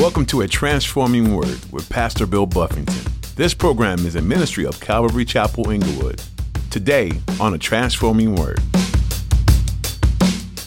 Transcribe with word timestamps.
Welcome 0.00 0.24
to 0.26 0.40
A 0.40 0.48
Transforming 0.48 1.36
Word 1.36 1.60
with 1.70 1.86
Pastor 1.90 2.24
Bill 2.24 2.46
Buffington. 2.46 3.12
This 3.36 3.52
program 3.52 4.06
is 4.06 4.16
a 4.16 4.22
ministry 4.22 4.64
of 4.64 4.80
Calvary 4.80 5.26
Chapel 5.26 5.68
Inglewood. 5.68 6.22
Today 6.70 7.12
on 7.38 7.52
A 7.52 7.58
Transforming 7.58 8.34
Word. 8.34 8.60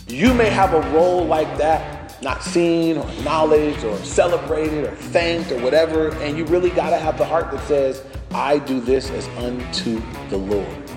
You 0.08 0.36
may 0.36 0.52
have 0.52 0.76
a 0.76 0.82
role 0.92 1.26
like 1.26 1.58
that, 1.58 2.22
not 2.22 2.44
seen 2.44 2.96
or 2.96 3.10
acknowledged 3.10 3.84
or 3.84 3.98
celebrated 4.04 4.84
or 4.84 4.96
thanked 4.96 5.52
or 5.52 5.60
whatever, 5.62 6.14
and 6.18 6.38
you 6.38 6.46
really 6.46 6.70
got 6.70 6.92
to 6.92 7.00
have 7.00 7.18
the 7.18 7.26
heart 7.26 7.50
that 7.50 7.68
says, 7.68 8.04
I 8.36 8.60
do 8.60 8.80
this 8.80 9.10
as 9.10 9.28
unto 9.30 10.00
the 10.30 10.38
Lord. 10.38 10.92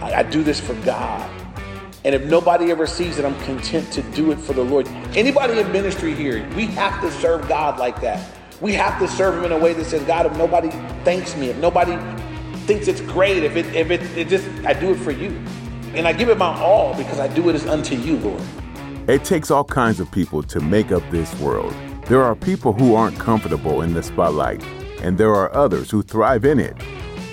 I, 0.00 0.14
I 0.14 0.22
do 0.24 0.42
this 0.42 0.58
for 0.58 0.74
God. 0.82 1.30
And 2.06 2.14
if 2.14 2.22
nobody 2.22 2.70
ever 2.70 2.86
sees 2.86 3.18
it, 3.18 3.24
I'm 3.24 3.36
content 3.40 3.92
to 3.94 4.02
do 4.12 4.30
it 4.30 4.38
for 4.38 4.52
the 4.52 4.62
Lord. 4.62 4.86
Anybody 5.16 5.58
in 5.58 5.72
ministry 5.72 6.14
here, 6.14 6.48
we 6.54 6.66
have 6.66 7.00
to 7.00 7.10
serve 7.10 7.48
God 7.48 7.80
like 7.80 8.00
that. 8.00 8.24
We 8.60 8.74
have 8.74 9.00
to 9.00 9.08
serve 9.08 9.34
Him 9.34 9.46
in 9.46 9.50
a 9.50 9.58
way 9.58 9.72
that 9.72 9.86
says, 9.86 10.04
God, 10.04 10.24
if 10.24 10.36
nobody 10.36 10.70
thanks 11.04 11.36
me, 11.36 11.48
if 11.48 11.56
nobody 11.56 11.98
thinks 12.58 12.86
it's 12.86 13.00
great, 13.00 13.42
if 13.42 13.56
it, 13.56 13.66
if 13.74 13.90
it, 13.90 14.02
it 14.16 14.28
just, 14.28 14.46
I 14.64 14.72
do 14.72 14.92
it 14.92 14.98
for 14.98 15.10
you. 15.10 15.30
And 15.94 16.06
I 16.06 16.12
give 16.12 16.28
it 16.28 16.38
my 16.38 16.56
all 16.60 16.96
because 16.96 17.18
I 17.18 17.26
do 17.26 17.48
it 17.48 17.56
as 17.56 17.66
unto 17.66 17.96
you, 17.96 18.18
Lord. 18.18 18.42
It 19.08 19.24
takes 19.24 19.50
all 19.50 19.64
kinds 19.64 19.98
of 19.98 20.08
people 20.12 20.44
to 20.44 20.60
make 20.60 20.92
up 20.92 21.02
this 21.10 21.34
world. 21.40 21.74
There 22.04 22.22
are 22.22 22.36
people 22.36 22.72
who 22.72 22.94
aren't 22.94 23.18
comfortable 23.18 23.82
in 23.82 23.94
the 23.94 24.02
spotlight, 24.04 24.62
and 25.02 25.18
there 25.18 25.34
are 25.34 25.52
others 25.52 25.90
who 25.90 26.04
thrive 26.04 26.44
in 26.44 26.60
it. 26.60 26.76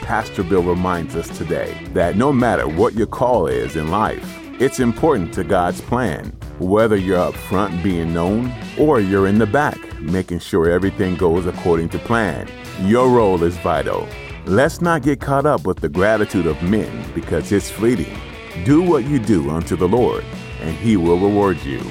Pastor 0.02 0.42
Bill 0.42 0.64
reminds 0.64 1.16
us 1.16 1.30
today 1.38 1.78
that 1.94 2.16
no 2.16 2.34
matter 2.34 2.68
what 2.68 2.96
your 2.96 3.06
call 3.06 3.46
is 3.46 3.76
in 3.76 3.92
life, 3.92 4.43
it's 4.60 4.80
important 4.80 5.34
to 5.34 5.44
God's 5.44 5.82
plan, 5.82 6.32
whether 6.60 6.96
you're 6.96 7.18
up 7.18 7.34
front 7.34 7.84
being 7.84 8.14
known 8.14 8.54
or 8.78 9.00
you're 9.00 9.28
in 9.28 9.40
the 9.40 9.48
back 9.48 9.80
making 10.04 10.40
sure 10.40 10.70
everything 10.70 11.16
goes 11.16 11.46
according 11.46 11.90
to 11.90 12.00
plan. 12.00 12.48
Your 12.82 13.10
role 13.10 13.44
is 13.44 13.58
vital. 13.58 14.08
Let's 14.46 14.82
not 14.82 15.04
get 15.04 15.22
caught 15.22 15.46
up 15.46 15.66
with 15.66 15.80
the 15.80 15.90
gratitude 15.90 16.46
of 16.46 16.62
men 16.62 17.12
because 17.14 17.52
it's 17.52 17.72
fleeting. 17.72 18.18
Do 18.66 18.82
what 18.82 19.06
you 19.06 19.20
do 19.20 19.50
unto 19.50 19.76
the 19.76 19.88
Lord, 19.88 20.26
and 20.60 20.76
He 20.76 20.98
will 20.98 21.18
reward 21.18 21.58
you. 21.64 21.82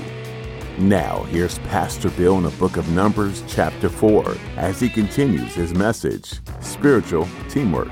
Now, 0.79 1.25
here's 1.25 1.59
Pastor 1.61 2.11
Bill 2.11 2.37
in 2.37 2.45
the 2.45 2.51
book 2.51 2.77
of 2.77 2.89
Numbers, 2.91 3.43
chapter 3.47 3.89
4, 3.89 4.37
as 4.57 4.81
he 4.81 4.89
continues 4.89 5.55
his 5.55 5.75
message 5.75 6.41
Spiritual 6.61 7.29
Teamwork. 7.51 7.91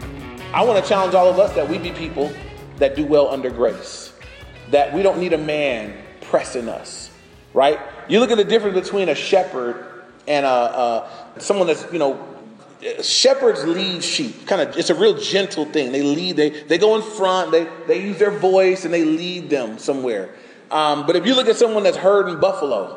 I 0.54 0.64
want 0.64 0.82
to 0.82 0.88
challenge 0.88 1.14
all 1.14 1.28
of 1.28 1.38
us 1.38 1.54
that 1.54 1.68
we 1.68 1.78
be 1.78 1.92
people 1.92 2.32
that 2.76 2.96
do 2.96 3.04
well 3.04 3.28
under 3.28 3.50
grace 3.50 4.09
that 4.70 4.94
we 4.94 5.02
don't 5.02 5.18
need 5.18 5.32
a 5.32 5.38
man 5.38 5.94
pressing 6.22 6.68
us, 6.68 7.10
right? 7.54 7.78
You 8.08 8.20
look 8.20 8.30
at 8.30 8.36
the 8.36 8.44
difference 8.44 8.78
between 8.78 9.08
a 9.08 9.14
shepherd 9.14 10.04
and 10.26 10.46
a, 10.46 10.48
a 10.48 11.10
someone 11.38 11.66
that's, 11.66 11.90
you 11.92 11.98
know, 11.98 12.26
shepherds 13.02 13.64
lead 13.64 14.02
sheep. 14.02 14.46
Kind 14.46 14.62
of, 14.62 14.76
it's 14.76 14.90
a 14.90 14.94
real 14.94 15.18
gentle 15.18 15.64
thing. 15.64 15.92
They 15.92 16.02
lead, 16.02 16.36
they, 16.36 16.50
they 16.50 16.78
go 16.78 16.96
in 16.96 17.02
front, 17.02 17.50
they, 17.50 17.68
they 17.86 18.02
use 18.02 18.18
their 18.18 18.30
voice 18.30 18.84
and 18.84 18.94
they 18.94 19.04
lead 19.04 19.50
them 19.50 19.78
somewhere. 19.78 20.34
Um, 20.70 21.06
but 21.06 21.16
if 21.16 21.26
you 21.26 21.34
look 21.34 21.48
at 21.48 21.56
someone 21.56 21.82
that's 21.82 21.96
herding 21.96 22.40
buffalo, 22.40 22.96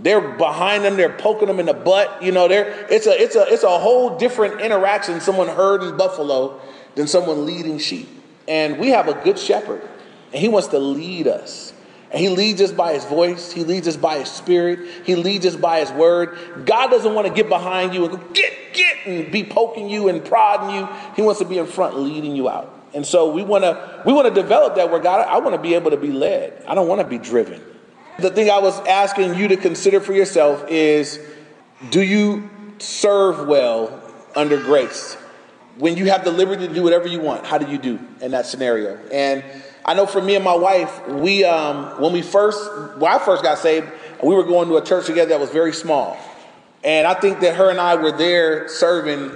they're 0.00 0.36
behind 0.36 0.84
them, 0.84 0.96
they're 0.96 1.16
poking 1.16 1.46
them 1.46 1.60
in 1.60 1.66
the 1.66 1.74
butt. 1.74 2.22
You 2.22 2.32
know, 2.32 2.48
they're, 2.48 2.86
it's, 2.90 3.06
a, 3.06 3.22
it's, 3.22 3.36
a, 3.36 3.46
it's 3.46 3.62
a 3.62 3.78
whole 3.78 4.18
different 4.18 4.60
interaction, 4.60 5.20
someone 5.20 5.46
herding 5.46 5.96
buffalo 5.96 6.60
than 6.96 7.06
someone 7.06 7.46
leading 7.46 7.78
sheep. 7.78 8.08
And 8.48 8.78
we 8.78 8.88
have 8.88 9.06
a 9.06 9.14
good 9.14 9.38
shepherd 9.38 9.88
and 10.32 10.40
He 10.40 10.48
wants 10.48 10.68
to 10.68 10.78
lead 10.78 11.26
us. 11.26 11.72
And 12.10 12.20
He 12.20 12.28
leads 12.28 12.60
us 12.60 12.72
by 12.72 12.92
His 12.92 13.04
voice, 13.04 13.52
He 13.52 13.64
leads 13.64 13.88
us 13.88 13.96
by 13.96 14.18
His 14.18 14.30
Spirit, 14.30 14.80
He 15.04 15.16
leads 15.16 15.46
us 15.46 15.56
by 15.56 15.80
His 15.80 15.90
Word. 15.92 16.66
God 16.66 16.88
doesn't 16.90 17.14
want 17.14 17.26
to 17.26 17.32
get 17.32 17.48
behind 17.48 17.94
you 17.94 18.04
and 18.04 18.18
go, 18.18 18.24
get, 18.32 18.52
get, 18.74 18.96
and 19.06 19.32
be 19.32 19.44
poking 19.44 19.88
you 19.88 20.08
and 20.08 20.24
prodding 20.24 20.76
you. 20.76 20.88
He 21.16 21.22
wants 21.22 21.40
to 21.40 21.46
be 21.46 21.58
in 21.58 21.66
front, 21.66 21.98
leading 21.98 22.36
you 22.36 22.48
out. 22.48 22.82
And 22.94 23.06
so 23.06 23.30
we 23.32 23.42
want 23.42 23.64
to 23.64 24.02
we 24.04 24.12
want 24.12 24.32
to 24.32 24.34
develop 24.34 24.74
that 24.76 24.90
where 24.90 25.00
God, 25.00 25.26
I 25.26 25.38
want 25.38 25.54
to 25.54 25.62
be 25.62 25.74
able 25.74 25.90
to 25.90 25.96
be 25.96 26.12
led. 26.12 26.62
I 26.68 26.74
don't 26.74 26.88
want 26.88 27.00
to 27.00 27.06
be 27.06 27.18
driven. 27.18 27.62
The 28.18 28.30
thing 28.30 28.50
I 28.50 28.58
was 28.58 28.78
asking 28.80 29.34
you 29.34 29.48
to 29.48 29.56
consider 29.56 30.00
for 30.00 30.12
yourself 30.12 30.64
is 30.68 31.18
do 31.90 32.02
you 32.02 32.50
serve 32.78 33.48
well 33.48 34.02
under 34.36 34.58
grace? 34.58 35.14
When 35.78 35.96
you 35.96 36.10
have 36.10 36.24
the 36.24 36.30
liberty 36.30 36.68
to 36.68 36.74
do 36.74 36.82
whatever 36.82 37.08
you 37.08 37.20
want, 37.20 37.46
how 37.46 37.56
do 37.56 37.70
you 37.70 37.78
do 37.78 37.98
in 38.20 38.32
that 38.32 38.44
scenario? 38.44 38.96
And 39.10 39.42
I 39.84 39.94
know 39.94 40.06
for 40.06 40.22
me 40.22 40.36
and 40.36 40.44
my 40.44 40.54
wife, 40.54 41.08
we 41.08 41.44
um, 41.44 42.00
when 42.00 42.12
we 42.12 42.22
first 42.22 42.60
when 42.98 43.10
I 43.10 43.18
first 43.18 43.42
got 43.42 43.58
saved, 43.58 43.88
we 44.22 44.34
were 44.34 44.44
going 44.44 44.68
to 44.68 44.76
a 44.76 44.84
church 44.84 45.06
together 45.06 45.30
that 45.30 45.40
was 45.40 45.50
very 45.50 45.72
small, 45.72 46.16
and 46.84 47.06
I 47.06 47.14
think 47.14 47.40
that 47.40 47.56
her 47.56 47.70
and 47.70 47.80
I 47.80 47.96
were 47.96 48.12
there 48.12 48.68
serving. 48.68 49.32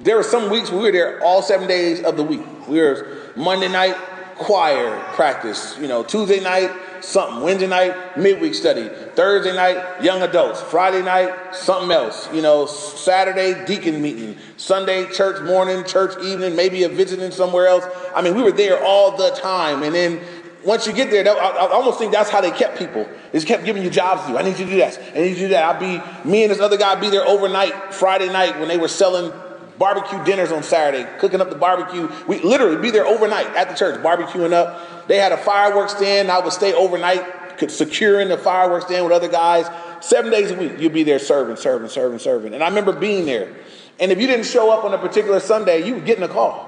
There 0.00 0.16
were 0.16 0.22
some 0.22 0.50
weeks 0.50 0.70
we 0.70 0.78
were 0.78 0.92
there 0.92 1.20
all 1.24 1.42
seven 1.42 1.66
days 1.66 2.04
of 2.04 2.16
the 2.16 2.22
week. 2.22 2.42
We 2.68 2.80
were 2.80 3.32
Monday 3.36 3.68
night 3.68 3.96
choir 4.36 4.98
practice, 5.14 5.76
you 5.80 5.88
know, 5.88 6.04
Tuesday 6.04 6.40
night 6.40 6.70
something. 7.04 7.42
Wednesday 7.42 7.66
night, 7.66 8.16
midweek 8.16 8.54
study. 8.54 8.88
Thursday 9.14 9.54
night, 9.54 10.02
young 10.02 10.22
adults. 10.22 10.60
Friday 10.60 11.02
night, 11.02 11.54
something 11.54 11.90
else. 11.90 12.32
You 12.32 12.42
know, 12.42 12.66
Saturday, 12.66 13.64
deacon 13.66 14.00
meeting. 14.00 14.36
Sunday, 14.56 15.10
church 15.10 15.42
morning, 15.42 15.84
church 15.84 16.22
evening, 16.22 16.56
maybe 16.56 16.84
a 16.84 16.88
visiting 16.88 17.30
somewhere 17.30 17.66
else. 17.66 17.84
I 18.14 18.22
mean, 18.22 18.34
we 18.34 18.42
were 18.42 18.52
there 18.52 18.82
all 18.82 19.16
the 19.16 19.30
time. 19.30 19.82
And 19.82 19.94
then 19.94 20.20
once 20.64 20.86
you 20.86 20.92
get 20.92 21.10
there, 21.10 21.24
that, 21.24 21.36
I, 21.36 21.66
I, 21.66 21.72
almost 21.72 21.98
think 21.98 22.12
that's 22.12 22.30
how 22.30 22.40
they 22.40 22.50
kept 22.50 22.78
people. 22.78 23.08
They 23.32 23.40
kept 23.40 23.64
giving 23.64 23.82
you 23.82 23.90
jobs 23.90 24.22
to 24.22 24.32
do. 24.32 24.38
I 24.38 24.42
need 24.42 24.58
you 24.58 24.64
to 24.64 24.70
do 24.70 24.76
that. 24.78 25.00
I 25.14 25.20
need 25.20 25.28
you 25.28 25.34
to 25.34 25.40
do 25.40 25.48
that. 25.48 25.64
I'll 25.64 25.80
be, 25.80 26.28
me 26.28 26.42
and 26.42 26.50
this 26.50 26.60
other 26.60 26.76
guy 26.76 26.94
be 26.96 27.10
there 27.10 27.26
overnight, 27.26 27.94
Friday 27.94 28.30
night, 28.32 28.58
when 28.58 28.68
they 28.68 28.76
were 28.76 28.88
selling 28.88 29.32
barbecue 29.78 30.22
dinners 30.24 30.52
on 30.52 30.62
Saturday, 30.62 31.08
cooking 31.18 31.40
up 31.40 31.50
the 31.50 31.56
barbecue. 31.56 32.08
We 32.26 32.40
literally 32.40 32.76
be 32.76 32.90
there 32.90 33.06
overnight 33.06 33.46
at 33.54 33.68
the 33.68 33.74
church, 33.74 34.02
barbecuing 34.02 34.52
up. 34.52 35.06
They 35.08 35.18
had 35.18 35.32
a 35.32 35.36
fireworks 35.36 35.94
stand. 35.96 36.30
I 36.30 36.40
would 36.40 36.52
stay 36.52 36.74
overnight, 36.74 37.58
could 37.58 37.70
securing 37.70 38.28
the 38.28 38.38
fireworks 38.38 38.86
stand 38.86 39.04
with 39.04 39.12
other 39.12 39.28
guys. 39.28 39.66
Seven 40.04 40.30
days 40.30 40.50
a 40.50 40.54
week, 40.54 40.78
you'd 40.78 40.92
be 40.92 41.02
there 41.02 41.18
serving, 41.18 41.56
serving, 41.56 41.88
serving, 41.88 42.18
serving. 42.18 42.54
And 42.54 42.62
I 42.62 42.68
remember 42.68 42.92
being 42.92 43.26
there. 43.26 43.54
And 44.00 44.12
if 44.12 44.20
you 44.20 44.26
didn't 44.26 44.46
show 44.46 44.70
up 44.70 44.84
on 44.84 44.94
a 44.94 44.98
particular 44.98 45.40
Sunday, 45.40 45.86
you 45.86 45.94
were 45.94 46.00
getting 46.00 46.24
a 46.24 46.28
call. 46.28 46.66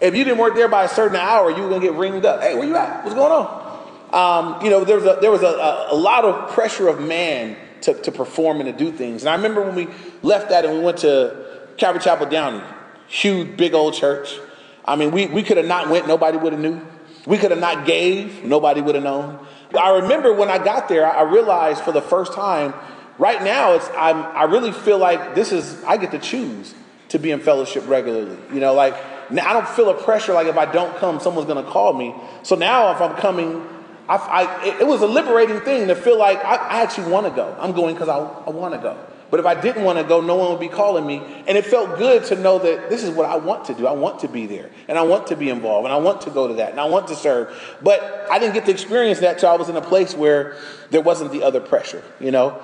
If 0.00 0.16
you 0.16 0.24
didn't 0.24 0.38
work 0.38 0.54
there 0.54 0.68
by 0.68 0.84
a 0.84 0.88
certain 0.88 1.16
hour, 1.16 1.50
you 1.50 1.62
were 1.62 1.74
to 1.74 1.80
get 1.80 1.92
ringed 1.92 2.24
up. 2.24 2.42
Hey, 2.42 2.54
where 2.54 2.66
you 2.66 2.76
at? 2.76 3.04
What's 3.04 3.14
going 3.14 3.30
on? 3.30 3.62
Um, 4.12 4.64
you 4.64 4.70
know, 4.70 4.84
there 4.84 4.96
was, 4.96 5.04
a, 5.06 5.18
there 5.20 5.30
was 5.30 5.42
a, 5.42 5.88
a 5.90 5.96
lot 5.96 6.24
of 6.24 6.50
pressure 6.50 6.88
of 6.88 7.00
man 7.00 7.56
to, 7.82 7.94
to 7.94 8.12
perform 8.12 8.60
and 8.60 8.66
to 8.66 8.84
do 8.84 8.90
things. 8.90 9.22
And 9.22 9.28
I 9.28 9.34
remember 9.36 9.62
when 9.62 9.74
we 9.74 9.88
left 10.22 10.50
that 10.50 10.64
and 10.64 10.74
we 10.74 10.80
went 10.80 10.98
to 10.98 11.41
Calvary 11.82 12.00
Chapel 12.00 12.26
Downey, 12.26 12.62
huge, 13.08 13.56
big 13.56 13.74
old 13.74 13.94
church. 13.94 14.38
I 14.84 14.94
mean, 14.94 15.10
we, 15.10 15.26
we 15.26 15.42
could 15.42 15.56
have 15.56 15.66
not 15.66 15.88
went, 15.88 16.06
nobody 16.06 16.38
would 16.38 16.52
have 16.52 16.62
knew. 16.62 16.80
We 17.26 17.38
could 17.38 17.50
have 17.50 17.58
not 17.58 17.86
gave, 17.86 18.44
nobody 18.44 18.80
would 18.80 18.94
have 18.94 19.02
known. 19.02 19.44
I 19.76 19.96
remember 19.96 20.32
when 20.32 20.48
I 20.48 20.62
got 20.62 20.88
there, 20.88 21.04
I 21.04 21.22
realized 21.22 21.82
for 21.82 21.90
the 21.90 22.00
first 22.00 22.34
time, 22.34 22.72
right 23.18 23.42
now, 23.42 23.72
it's 23.72 23.88
I'm, 23.96 24.18
I 24.18 24.44
really 24.44 24.70
feel 24.70 24.98
like 24.98 25.34
this 25.34 25.50
is 25.50 25.82
I 25.82 25.96
get 25.96 26.12
to 26.12 26.20
choose 26.20 26.72
to 27.08 27.18
be 27.18 27.32
in 27.32 27.40
fellowship 27.40 27.82
regularly. 27.88 28.38
You 28.54 28.60
know, 28.60 28.74
like 28.74 28.94
now 29.32 29.50
I 29.50 29.52
don't 29.52 29.68
feel 29.68 29.90
a 29.90 30.00
pressure 30.00 30.34
like 30.34 30.46
if 30.46 30.56
I 30.56 30.70
don't 30.70 30.96
come, 30.98 31.18
someone's 31.18 31.48
going 31.48 31.64
to 31.64 31.68
call 31.68 31.94
me. 31.94 32.14
So 32.44 32.54
now 32.54 32.92
if 32.94 33.00
I'm 33.00 33.16
coming, 33.16 33.66
I, 34.08 34.16
I, 34.16 34.66
it, 34.78 34.86
was 34.86 35.02
a 35.02 35.08
liberating 35.08 35.58
thing 35.62 35.88
to 35.88 35.96
feel 35.96 36.16
like 36.16 36.44
I, 36.44 36.54
I 36.54 36.82
actually 36.82 37.10
want 37.10 37.26
to 37.26 37.32
go. 37.32 37.56
I'm 37.58 37.72
going 37.72 37.96
because 37.96 38.08
I, 38.08 38.18
I 38.18 38.50
want 38.50 38.72
to 38.74 38.78
go. 38.78 38.96
But 39.32 39.40
if 39.40 39.46
I 39.46 39.58
didn't 39.58 39.84
want 39.84 39.98
to 39.98 40.04
go, 40.04 40.20
no 40.20 40.36
one 40.36 40.50
would 40.50 40.60
be 40.60 40.68
calling 40.68 41.06
me. 41.06 41.22
And 41.46 41.56
it 41.56 41.64
felt 41.64 41.96
good 41.96 42.22
to 42.24 42.36
know 42.36 42.58
that 42.58 42.90
this 42.90 43.02
is 43.02 43.08
what 43.08 43.24
I 43.24 43.36
want 43.36 43.64
to 43.64 43.74
do. 43.74 43.86
I 43.86 43.92
want 43.92 44.20
to 44.20 44.28
be 44.28 44.44
there. 44.44 44.68
And 44.88 44.98
I 44.98 45.02
want 45.04 45.28
to 45.28 45.36
be 45.36 45.48
involved. 45.48 45.86
And 45.86 45.92
I 45.94 45.96
want 45.96 46.20
to 46.22 46.30
go 46.30 46.48
to 46.48 46.54
that. 46.56 46.72
And 46.72 46.78
I 46.78 46.84
want 46.84 47.08
to 47.08 47.16
serve. 47.16 47.50
But 47.80 48.26
I 48.30 48.38
didn't 48.38 48.52
get 48.52 48.66
to 48.66 48.70
experience 48.70 49.20
that 49.20 49.38
till 49.38 49.48
I 49.48 49.56
was 49.56 49.70
in 49.70 49.76
a 49.76 49.80
place 49.80 50.14
where 50.14 50.58
there 50.90 51.00
wasn't 51.00 51.32
the 51.32 51.44
other 51.44 51.60
pressure, 51.60 52.04
you 52.20 52.30
know? 52.30 52.60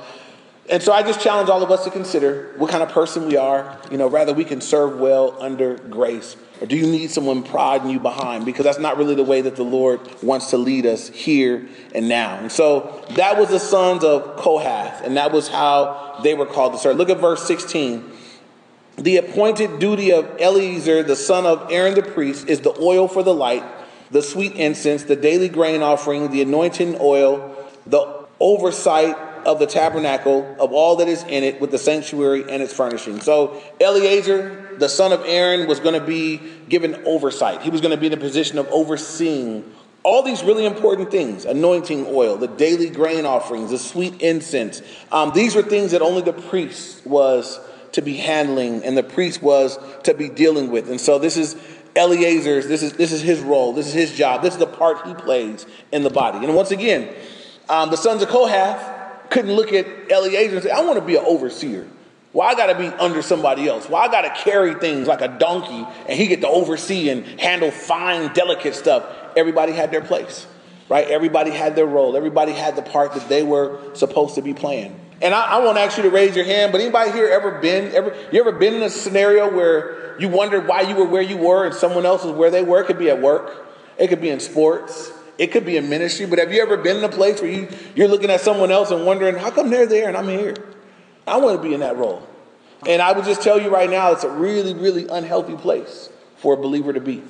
And 0.70 0.82
so 0.82 0.92
I 0.92 1.02
just 1.02 1.20
challenge 1.20 1.48
all 1.48 1.62
of 1.62 1.70
us 1.70 1.84
to 1.84 1.90
consider 1.90 2.52
what 2.58 2.70
kind 2.70 2.82
of 2.82 2.90
person 2.90 3.26
we 3.26 3.36
are. 3.36 3.78
You 3.90 3.96
know, 3.96 4.08
rather 4.08 4.34
we 4.34 4.44
can 4.44 4.60
serve 4.60 4.98
well 4.98 5.34
under 5.40 5.76
grace. 5.76 6.36
Or 6.60 6.66
do 6.66 6.76
you 6.76 6.86
need 6.86 7.10
someone 7.10 7.42
prodding 7.42 7.90
you 7.90 8.00
behind? 8.00 8.44
Because 8.44 8.64
that's 8.64 8.78
not 8.78 8.98
really 8.98 9.14
the 9.14 9.24
way 9.24 9.40
that 9.40 9.56
the 9.56 9.62
Lord 9.62 10.00
wants 10.22 10.50
to 10.50 10.58
lead 10.58 10.84
us 10.84 11.08
here 11.08 11.68
and 11.94 12.08
now. 12.08 12.36
And 12.36 12.52
so 12.52 13.04
that 13.10 13.38
was 13.38 13.48
the 13.48 13.60
sons 13.60 14.04
of 14.04 14.36
Kohath, 14.36 15.02
and 15.04 15.16
that 15.16 15.32
was 15.32 15.48
how 15.48 16.20
they 16.22 16.34
were 16.34 16.46
called 16.46 16.72
to 16.74 16.78
serve. 16.78 16.96
Look 16.96 17.10
at 17.10 17.18
verse 17.18 17.46
16. 17.46 18.10
The 18.96 19.18
appointed 19.18 19.78
duty 19.78 20.12
of 20.12 20.28
Eleazar, 20.40 21.04
the 21.04 21.16
son 21.16 21.46
of 21.46 21.70
Aaron 21.70 21.94
the 21.94 22.02
priest, 22.02 22.48
is 22.48 22.60
the 22.60 22.76
oil 22.80 23.06
for 23.06 23.22
the 23.22 23.34
light, 23.34 23.62
the 24.10 24.22
sweet 24.22 24.54
incense, 24.54 25.04
the 25.04 25.16
daily 25.16 25.48
grain 25.48 25.82
offering, 25.82 26.32
the 26.32 26.42
anointing 26.42 26.96
oil, 27.00 27.56
the 27.86 28.26
oversight 28.40 29.16
of 29.46 29.58
the 29.58 29.66
tabernacle, 29.66 30.56
of 30.58 30.72
all 30.72 30.96
that 30.96 31.08
is 31.08 31.22
in 31.24 31.44
it, 31.44 31.60
with 31.60 31.70
the 31.70 31.78
sanctuary 31.78 32.44
and 32.50 32.62
its 32.62 32.72
furnishing. 32.72 33.20
So 33.20 33.62
Eleazar, 33.80 34.76
the 34.78 34.88
son 34.88 35.12
of 35.12 35.22
Aaron, 35.26 35.68
was 35.68 35.80
going 35.80 35.98
to 35.98 36.06
be 36.06 36.40
given 36.68 37.02
oversight. 37.06 37.62
He 37.62 37.70
was 37.70 37.80
going 37.80 37.92
to 37.92 38.00
be 38.00 38.06
in 38.06 38.12
a 38.12 38.18
position 38.18 38.58
of 38.58 38.66
overseeing 38.68 39.74
all 40.02 40.22
these 40.22 40.42
really 40.42 40.64
important 40.64 41.10
things 41.10 41.44
anointing 41.44 42.06
oil, 42.08 42.36
the 42.36 42.48
daily 42.48 42.88
grain 42.88 43.26
offerings, 43.26 43.70
the 43.70 43.78
sweet 43.78 44.22
incense. 44.22 44.80
Um, 45.12 45.32
these 45.34 45.54
were 45.54 45.62
things 45.62 45.90
that 45.90 46.02
only 46.02 46.22
the 46.22 46.32
priest 46.32 47.06
was 47.06 47.60
to 47.92 48.02
be 48.02 48.14
handling 48.16 48.84
and 48.84 48.96
the 48.96 49.02
priest 49.02 49.42
was 49.42 49.78
to 50.04 50.14
be 50.14 50.28
dealing 50.28 50.70
with. 50.70 50.88
And 50.88 51.00
so 51.00 51.18
this 51.18 51.36
is 51.36 51.56
Eleazar's, 51.96 52.68
this 52.68 52.82
is, 52.82 52.92
this 52.94 53.12
is 53.12 53.22
his 53.22 53.40
role, 53.40 53.72
this 53.72 53.88
is 53.88 53.92
his 53.92 54.12
job, 54.14 54.42
this 54.42 54.54
is 54.54 54.60
the 54.60 54.66
part 54.66 55.06
he 55.06 55.14
plays 55.14 55.66
in 55.90 56.04
the 56.04 56.10
body. 56.10 56.44
And 56.44 56.54
once 56.54 56.70
again, 56.70 57.12
um, 57.68 57.90
the 57.90 57.96
sons 57.96 58.22
of 58.22 58.28
Kohath 58.28 58.97
couldn't 59.30 59.52
look 59.52 59.72
at 59.72 59.86
Eleazar 60.10 60.56
and 60.56 60.62
say, 60.64 60.70
I 60.70 60.82
want 60.82 60.98
to 60.98 61.04
be 61.04 61.16
an 61.16 61.24
overseer. 61.26 61.86
Why 62.32 62.48
I 62.48 62.54
got 62.54 62.66
to 62.66 62.78
be 62.78 62.86
under 62.86 63.22
somebody 63.22 63.68
else? 63.68 63.88
Why 63.88 64.02
I 64.02 64.08
got 64.08 64.22
to 64.22 64.42
carry 64.44 64.74
things 64.74 65.08
like 65.08 65.22
a 65.22 65.28
donkey 65.28 65.86
and 66.06 66.18
he 66.18 66.26
get 66.26 66.40
to 66.42 66.48
oversee 66.48 67.08
and 67.08 67.24
handle 67.40 67.70
fine, 67.70 68.32
delicate 68.32 68.74
stuff? 68.74 69.04
Everybody 69.36 69.72
had 69.72 69.90
their 69.90 70.02
place, 70.02 70.46
right? 70.88 71.08
Everybody 71.08 71.50
had 71.50 71.74
their 71.74 71.86
role. 71.86 72.16
Everybody 72.16 72.52
had 72.52 72.76
the 72.76 72.82
part 72.82 73.14
that 73.14 73.28
they 73.28 73.42
were 73.42 73.94
supposed 73.94 74.34
to 74.34 74.42
be 74.42 74.52
playing. 74.52 74.98
And 75.20 75.34
I, 75.34 75.54
I 75.54 75.58
won't 75.58 75.78
ask 75.78 75.96
you 75.96 76.04
to 76.04 76.10
raise 76.10 76.36
your 76.36 76.44
hand, 76.44 76.70
but 76.70 76.80
anybody 76.80 77.10
here 77.12 77.28
ever 77.28 77.58
been 77.60 77.92
ever 77.94 78.14
you 78.30 78.40
ever 78.40 78.52
been 78.52 78.74
in 78.74 78.82
a 78.82 78.90
scenario 78.90 79.50
where 79.52 80.20
you 80.20 80.28
wondered 80.28 80.68
why 80.68 80.82
you 80.82 80.94
were 80.94 81.06
where 81.06 81.22
you 81.22 81.36
were 81.36 81.64
and 81.64 81.74
someone 81.74 82.06
else 82.06 82.24
was 82.24 82.34
where 82.34 82.50
they 82.50 82.62
were? 82.62 82.82
It 82.82 82.86
could 82.86 82.98
be 82.98 83.10
at 83.10 83.20
work, 83.20 83.66
it 83.98 84.08
could 84.08 84.20
be 84.20 84.30
in 84.30 84.38
sports, 84.38 85.10
it 85.38 85.52
could 85.52 85.64
be 85.64 85.76
a 85.76 85.82
ministry. 85.82 86.26
But 86.26 86.38
have 86.40 86.52
you 86.52 86.60
ever 86.60 86.76
been 86.76 86.98
in 86.98 87.04
a 87.04 87.08
place 87.08 87.40
where 87.40 87.50
you 87.50 87.68
you're 87.94 88.08
looking 88.08 88.30
at 88.30 88.40
someone 88.40 88.70
else 88.70 88.90
and 88.90 89.06
wondering 89.06 89.36
how 89.36 89.50
come 89.50 89.70
they're 89.70 89.86
there 89.86 90.08
and 90.08 90.16
I'm 90.16 90.28
here? 90.28 90.54
I 91.26 91.38
want 91.38 91.62
to 91.62 91.66
be 91.66 91.74
in 91.74 91.80
that 91.80 91.96
role. 91.96 92.26
And 92.86 93.02
I 93.02 93.12
would 93.12 93.24
just 93.24 93.42
tell 93.42 93.60
you 93.60 93.70
right 93.70 93.90
now, 93.90 94.12
it's 94.12 94.24
a 94.24 94.30
really, 94.30 94.74
really 94.74 95.06
unhealthy 95.08 95.56
place 95.56 96.10
for 96.36 96.54
a 96.54 96.56
believer 96.56 96.92
to 96.92 97.00
be. 97.00 97.22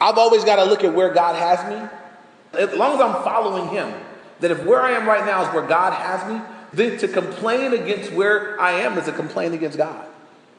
I've 0.00 0.18
always 0.18 0.44
got 0.44 0.56
to 0.56 0.64
look 0.64 0.84
at 0.84 0.94
where 0.94 1.12
God 1.12 1.36
has 1.36 1.70
me. 1.70 2.60
As 2.60 2.74
long 2.76 2.94
as 2.94 3.00
I'm 3.00 3.22
following 3.22 3.68
Him, 3.68 3.92
that 4.40 4.50
if 4.50 4.64
where 4.64 4.80
I 4.80 4.92
am 4.92 5.06
right 5.06 5.24
now 5.24 5.46
is 5.46 5.54
where 5.54 5.66
God 5.66 5.92
has 5.92 6.30
me, 6.30 6.40
then 6.72 6.98
to 6.98 7.08
complain 7.08 7.72
against 7.72 8.12
where 8.12 8.60
I 8.60 8.72
am 8.72 8.96
is 8.98 9.08
a 9.08 9.12
complaint 9.12 9.54
against 9.54 9.76
God. 9.76 10.06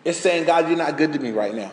It's 0.04 0.18
saying, 0.18 0.45
God, 0.45 0.68
you're 0.68 0.77
not 0.77 0.97
good 0.97 1.13
to 1.13 1.19
me 1.19 1.31
right 1.31 1.54
now. 1.54 1.71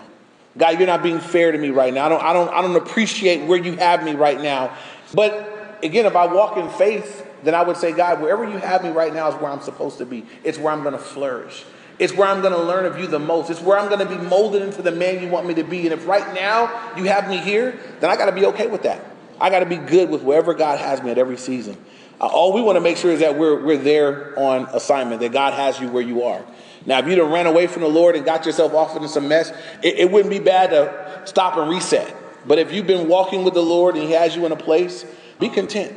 God, 0.57 0.79
you're 0.79 0.87
not 0.87 1.03
being 1.03 1.21
fair 1.21 1.53
to 1.53 1.59
me 1.59 1.71
right 1.71 1.93
now. 1.95 2.07
I 2.07 2.09
don't, 2.09 2.23
I 2.23 2.33
don't, 2.33 2.49
I 2.49 2.63
don't 2.63 2.77
appreciate 2.77 3.47
where 3.47 3.59
you 3.59 3.77
have 3.77 4.03
me 4.05 4.15
right 4.15 4.41
now. 4.41 4.77
But 5.15 5.79
again, 5.83 6.07
if 6.07 6.17
I 6.17 6.27
walk 6.27 6.57
in 6.57 6.69
faith, 6.71 7.27
then 7.43 7.55
I 7.55 7.63
would 7.63 7.77
say, 7.77 7.93
God, 7.93 8.21
wherever 8.21 8.45
you 8.45 8.59
have 8.59 8.83
me 8.83 8.91
right 8.91 9.13
now 9.13 9.29
is 9.29 9.35
where 9.37 9.51
I'm 9.51 9.61
supposed 9.61 9.99
to 9.99 10.07
be. 10.07 10.27
It's 10.45 10.59
where 10.59 10.73
I'm 10.73 10.83
going 10.83 10.95
to 10.95 10.99
flourish. 10.99 11.65
It's 11.99 12.15
where 12.15 12.29
I'm 12.29 12.43
going 12.43 12.53
to 12.53 12.63
learn 12.63 12.85
of 12.85 12.99
you 12.99 13.07
the 13.07 13.19
most. 13.19 13.51
It's 13.51 13.61
where 13.61 13.79
I'm 13.79 13.89
going 13.89 14.07
to 14.07 14.17
be 14.17 14.23
molded 14.23 14.63
into 14.63 14.83
the 14.83 14.93
man 14.93 15.23
you 15.23 15.29
want 15.29 15.47
me 15.47 15.55
to 15.55 15.65
be. 15.65 15.83
And 15.85 15.93
if 15.93 16.07
right 16.07 16.35
now 16.35 16.95
you 16.97 17.05
have 17.05 17.29
me 17.29 17.39
here, 17.39 17.79
then 18.01 18.11
I 18.11 18.17
got 18.17 18.27
to 18.27 18.33
be 18.33 18.47
okay 18.47 18.69
with 18.69 18.83
that. 18.83 19.05
I 19.41 19.51
got 19.51 19.61
to 19.61 19.67
be 19.67 19.77
good 19.77 20.11
with 20.11 20.23
wherever 20.23 20.55
God 20.55 20.79
has 20.79 21.03
me 21.03 21.11
at 21.11 21.19
every 21.19 21.37
season. 21.37 21.77
Uh, 22.21 22.27
all 22.27 22.53
we 22.53 22.61
want 22.61 22.77
to 22.77 22.81
make 22.81 22.97
sure 22.97 23.13
is 23.13 23.21
that 23.21 23.37
we're, 23.37 23.65
we're 23.65 23.79
there 23.79 24.37
on 24.39 24.67
assignment, 24.73 25.21
that 25.21 25.33
God 25.33 25.55
has 25.55 25.81
you 25.81 25.89
where 25.89 26.03
you 26.03 26.25
are. 26.25 26.45
Now, 26.87 26.99
if 26.99 27.07
you'd 27.07 27.19
have 27.19 27.31
ran 27.31 27.47
away 27.47 27.67
from 27.67 27.83
the 27.83 27.89
Lord 27.89 28.17
and 28.17 28.25
got 28.25 28.47
yourself 28.47 28.75
off 28.75 28.97
into 28.97 29.09
some 29.09 29.29
mess, 29.29 29.51
it, 29.83 29.99
it 29.99 30.11
wouldn't 30.11 30.31
be 30.31 30.39
bad 30.39 30.71
to 30.71 31.23
stop 31.27 31.57
and 31.57 31.71
reset. 31.71 32.15
But 32.49 32.59
if 32.59 32.73
you've 32.73 32.87
been 32.87 33.09
walking 33.09 33.45
with 33.45 33.55
the 33.55 33.63
Lord 33.63 33.95
and 33.95 34.05
He 34.05 34.13
has 34.13 34.35
you 34.35 34.47
in 34.47 34.53
a 34.53 34.57
place, 34.57 35.05
be 35.39 35.51
content. 35.51 35.95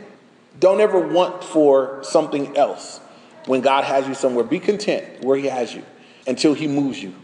Don't 0.60 0.82
ever 0.82 1.00
want 1.00 1.44
for 1.44 2.04
something 2.04 2.56
else 2.58 3.00
when 3.46 3.62
God 3.62 3.86
has 3.86 4.08
you 4.08 4.14
somewhere. 4.14 4.44
Be 4.44 4.60
content 4.60 5.24
where 5.24 5.38
He 5.38 5.48
has 5.48 5.74
you 5.74 5.84
until 6.28 6.54
He 6.54 6.68
moves 6.68 7.02
you. 7.02 7.16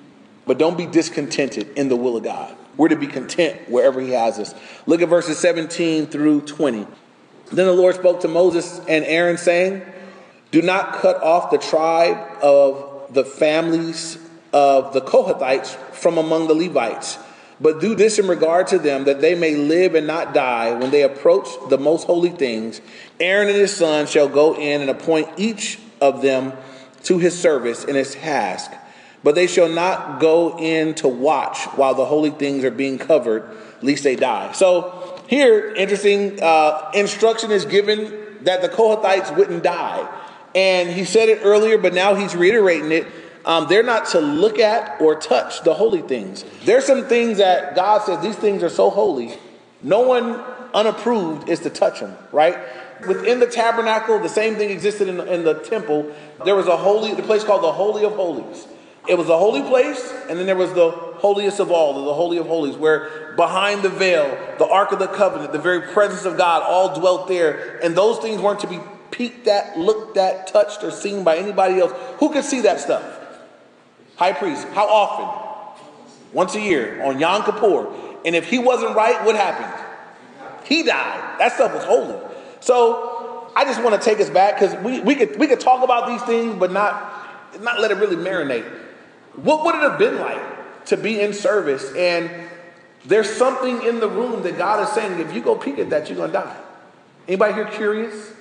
But 0.45 0.57
don't 0.57 0.77
be 0.77 0.85
discontented 0.85 1.77
in 1.77 1.89
the 1.89 1.97
will 1.97 2.15
of 2.15 2.23
God. 2.23 2.55
We're 2.77 2.87
to 2.87 2.95
be 2.95 3.07
content 3.07 3.69
wherever 3.69 3.99
He 3.99 4.11
has 4.11 4.39
us. 4.39 4.55
Look 4.85 5.01
at 5.01 5.09
verses 5.09 5.37
17 5.39 6.07
through 6.07 6.41
20. 6.41 6.87
Then 7.51 7.65
the 7.65 7.73
Lord 7.73 7.95
spoke 7.95 8.21
to 8.21 8.27
Moses 8.27 8.79
and 8.87 9.03
Aaron, 9.05 9.37
saying, 9.37 9.81
Do 10.51 10.61
not 10.61 10.93
cut 10.93 11.21
off 11.21 11.51
the 11.51 11.57
tribe 11.57 12.17
of 12.41 13.13
the 13.13 13.25
families 13.25 14.17
of 14.53 14.93
the 14.93 15.01
Kohathites 15.01 15.75
from 15.93 16.17
among 16.17 16.47
the 16.47 16.53
Levites, 16.53 17.17
but 17.59 17.81
do 17.81 17.95
this 17.95 18.19
in 18.19 18.27
regard 18.27 18.67
to 18.67 18.79
them, 18.79 19.05
that 19.05 19.21
they 19.21 19.35
may 19.35 19.55
live 19.55 19.95
and 19.95 20.05
not 20.05 20.33
die 20.33 20.77
when 20.77 20.91
they 20.91 21.03
approach 21.03 21.47
the 21.69 21.77
most 21.77 22.05
holy 22.05 22.29
things. 22.29 22.81
Aaron 23.19 23.47
and 23.47 23.57
his 23.57 23.75
sons 23.75 24.11
shall 24.11 24.29
go 24.29 24.55
in 24.55 24.81
and 24.81 24.89
appoint 24.89 25.27
each 25.37 25.79
of 25.99 26.21
them 26.21 26.53
to 27.03 27.17
his 27.17 27.37
service 27.37 27.83
and 27.83 27.95
his 27.95 28.13
task. 28.13 28.71
But 29.23 29.35
they 29.35 29.47
shall 29.47 29.69
not 29.69 30.19
go 30.19 30.57
in 30.59 30.93
to 30.95 31.07
watch 31.07 31.65
while 31.75 31.95
the 31.95 32.05
holy 32.05 32.29
things 32.29 32.63
are 32.63 32.71
being 32.71 32.97
covered, 32.97 33.49
lest 33.81 34.03
they 34.03 34.15
die. 34.15 34.51
So 34.51 35.21
here, 35.27 35.73
interesting 35.73 36.39
uh, 36.41 36.91
instruction 36.93 37.51
is 37.51 37.65
given 37.65 38.25
that 38.41 38.61
the 38.61 38.69
Kohathites 38.69 39.35
wouldn't 39.35 39.63
die. 39.63 40.07
And 40.53 40.89
he 40.89 41.05
said 41.05 41.29
it 41.29 41.41
earlier, 41.43 41.77
but 41.77 41.93
now 41.93 42.15
he's 42.15 42.35
reiterating 42.35 42.91
it. 42.91 43.07
Um, 43.47 43.67
they're 43.69 43.81
not 43.81 44.07
to 44.07 44.19
look 44.19 44.59
at 44.59 44.99
or 44.99 45.15
touch 45.15 45.63
the 45.63 45.73
holy 45.73 46.01
things. 46.01 46.43
There's 46.65 46.83
some 46.83 47.05
things 47.05 47.37
that 47.37 47.75
God 47.75 48.03
says 48.03 48.21
these 48.21 48.35
things 48.35 48.61
are 48.61 48.69
so 48.69 48.89
holy, 48.89 49.33
no 49.81 50.01
one 50.01 50.43
unapproved 50.73 51.47
is 51.47 51.61
to 51.61 51.69
touch 51.69 52.01
them, 52.01 52.15
right? 52.33 52.57
Within 53.07 53.39
the 53.39 53.47
tabernacle, 53.47 54.19
the 54.19 54.27
same 54.27 54.55
thing 54.55 54.69
existed 54.69 55.07
in 55.07 55.15
the, 55.15 55.33
in 55.33 55.45
the 55.45 55.53
temple. 55.53 56.13
There 56.43 56.55
was 56.55 56.67
a 56.67 56.75
holy, 56.75 57.13
the 57.13 57.23
place 57.23 57.45
called 57.45 57.63
the 57.63 57.71
Holy 57.71 58.03
of 58.03 58.13
Holies. 58.13 58.67
It 59.07 59.17
was 59.17 59.29
a 59.29 59.37
holy 59.37 59.61
place, 59.61 60.13
and 60.29 60.37
then 60.37 60.45
there 60.45 60.57
was 60.57 60.73
the 60.73 60.91
holiest 60.91 61.61
of 61.61 61.71
all, 61.71 62.05
the 62.05 62.13
Holy 62.13 62.37
of 62.39 62.47
Holies, 62.47 62.75
where 62.75 63.33
behind 63.37 63.81
the 63.81 63.89
veil, 63.89 64.27
the 64.57 64.67
Ark 64.67 64.91
of 64.91 64.99
the 64.99 65.07
Covenant, 65.07 65.53
the 65.53 65.59
very 65.59 65.93
presence 65.93 66.25
of 66.25 66.37
God, 66.37 66.63
all 66.63 66.99
dwelt 66.99 67.29
there. 67.29 67.79
And 67.81 67.95
those 67.95 68.19
things 68.19 68.41
weren't 68.41 68.59
to 68.59 68.67
be 68.67 68.79
peeked 69.11 69.47
at, 69.47 69.79
looked 69.79 70.17
at, 70.17 70.47
touched, 70.47 70.83
or 70.83 70.91
seen 70.91 71.23
by 71.23 71.37
anybody 71.37 71.79
else. 71.79 71.93
Who 72.19 72.33
could 72.33 72.43
see 72.43 72.59
that 72.61 72.81
stuff? 72.81 73.23
High 74.17 74.33
priest. 74.33 74.67
How 74.69 74.87
often? 74.87 75.79
Once 76.33 76.55
a 76.55 76.59
year 76.59 77.01
on 77.03 77.19
Yom 77.19 77.43
Kippur. 77.43 77.87
And 78.25 78.35
if 78.35 78.49
he 78.49 78.59
wasn't 78.59 78.95
right, 78.95 79.23
what 79.25 79.35
happened? 79.35 79.85
He 80.65 80.83
died. 80.83 81.39
That 81.39 81.53
stuff 81.53 81.73
was 81.73 81.83
holy. 81.85 82.19
So 82.59 83.49
I 83.55 83.63
just 83.63 83.81
want 83.81 83.99
to 83.99 84.05
take 84.05 84.19
us 84.19 84.29
back 84.29 84.59
because 84.59 84.75
we, 84.83 84.99
we 84.99 85.15
could 85.15 85.39
we 85.39 85.47
could 85.47 85.59
talk 85.59 85.83
about 85.83 86.07
these 86.07 86.21
things, 86.23 86.55
but 86.59 86.71
not 86.71 87.61
not 87.61 87.79
let 87.79 87.91
it 87.91 87.97
really 87.97 88.17
marinate. 88.17 88.65
What 89.35 89.63
would 89.65 89.75
it 89.75 89.81
have 89.81 89.97
been 89.97 90.19
like 90.19 90.85
to 90.85 90.97
be 90.97 91.21
in 91.21 91.33
service 91.33 91.93
and 91.95 92.29
there's 93.05 93.29
something 93.29 93.83
in 93.83 93.99
the 93.99 94.09
room 94.09 94.43
that 94.43 94.57
God 94.57 94.83
is 94.83 94.93
saying, 94.93 95.19
if 95.19 95.33
you 95.33 95.41
go 95.41 95.55
peek 95.55 95.79
at 95.79 95.89
that, 95.91 96.09
you're 96.09 96.17
gonna 96.17 96.33
die. 96.33 96.57
Anybody 97.27 97.53
here 97.53 97.65
curious? 97.65 98.33